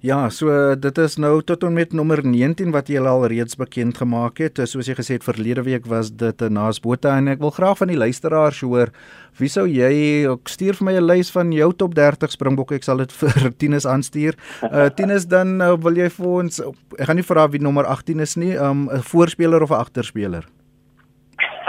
Ja, 0.00 0.30
so 0.32 0.48
dit 0.80 0.98
is 0.98 1.18
nou 1.20 1.42
tot 1.44 1.60
en 1.68 1.74
met 1.76 1.90
nommer 1.92 2.22
19 2.24 2.70
wat 2.72 2.88
jy 2.88 3.02
al 3.04 3.26
reeds 3.28 3.58
bekend 3.60 3.98
gemaak 4.00 4.38
het. 4.40 4.56
Soos 4.64 4.88
jy 4.88 4.94
gesê 4.96 5.18
het 5.18 5.26
verlede 5.26 5.60
week 5.66 5.84
was 5.84 6.08
dit 6.10 6.42
'n 6.42 6.52
naasbota 6.56 7.18
en 7.18 7.28
ek 7.28 7.38
wil 7.38 7.50
graag 7.50 7.76
van 7.76 7.88
die 7.88 7.98
luisteraars 7.98 8.60
hoor 8.60 8.88
wie 9.36 9.48
sou 9.48 9.66
jy 9.68 10.24
stuur 10.44 10.74
vir 10.74 10.84
my 10.84 10.92
'n 10.96 11.04
lys 11.04 11.30
van 11.30 11.52
jou 11.52 11.72
top 11.72 11.94
30 11.94 12.30
springbokke. 12.30 12.76
Ek 12.76 12.82
sal 12.82 12.96
dit 12.96 13.12
vir 13.20 13.52
Tinus 13.58 13.84
aanstuur. 13.84 14.34
Uh 14.62 14.88
Tinus 14.88 15.26
dan 15.26 15.60
uh, 15.60 15.76
wil 15.76 15.94
jy 15.94 16.08
vir 16.08 16.26
ons 16.26 16.60
ek 16.98 17.06
gaan 17.06 17.16
nie 17.16 17.22
vra 17.22 17.50
wie 17.50 17.60
nommer 17.60 17.84
18 17.84 18.20
is 18.20 18.36
nie, 18.36 18.56
um, 18.56 18.88
'n 18.88 18.96
um, 18.96 19.02
voorspeler 19.02 19.62
of 19.62 19.70
'n 19.70 19.84
agterspeler? 19.84 20.46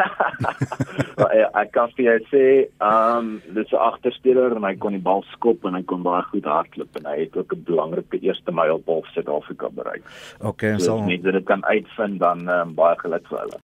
ek 1.62 1.72
kan 1.76 1.92
vir 1.98 2.06
jou 2.06 2.18
sê, 2.32 2.46
ehm 2.82 3.18
um, 3.18 3.42
dis 3.56 3.72
'n 3.74 3.84
agterspeler 3.88 4.56
en 4.56 4.64
hy 4.64 4.76
kon 4.76 4.96
die 4.98 5.06
bal 5.10 5.24
skop 5.34 5.66
en 5.66 5.76
hy 5.76 5.84
kon 5.84 6.04
baie 6.04 6.24
goed 6.30 6.46
hardloop 6.46 6.96
en 7.00 7.10
hy 7.12 7.18
het 7.24 7.38
ook 7.38 7.54
'n 7.54 7.66
belangrike 7.68 8.22
eerste 8.22 8.52
mylpaal 8.52 9.02
vir 9.06 9.12
Suid-Afrika 9.14 9.70
bereik. 9.70 10.04
Okay, 10.42 10.78
so 10.80 10.98
as 10.98 11.08
mense 11.08 11.32
dit 11.32 11.46
kan 11.46 11.66
uitvind 11.66 12.20
dan 12.20 12.50
um, 12.50 12.74
baie 12.76 12.96
geluk 13.04 13.28
vir 13.28 13.40
hulle. 13.40 13.60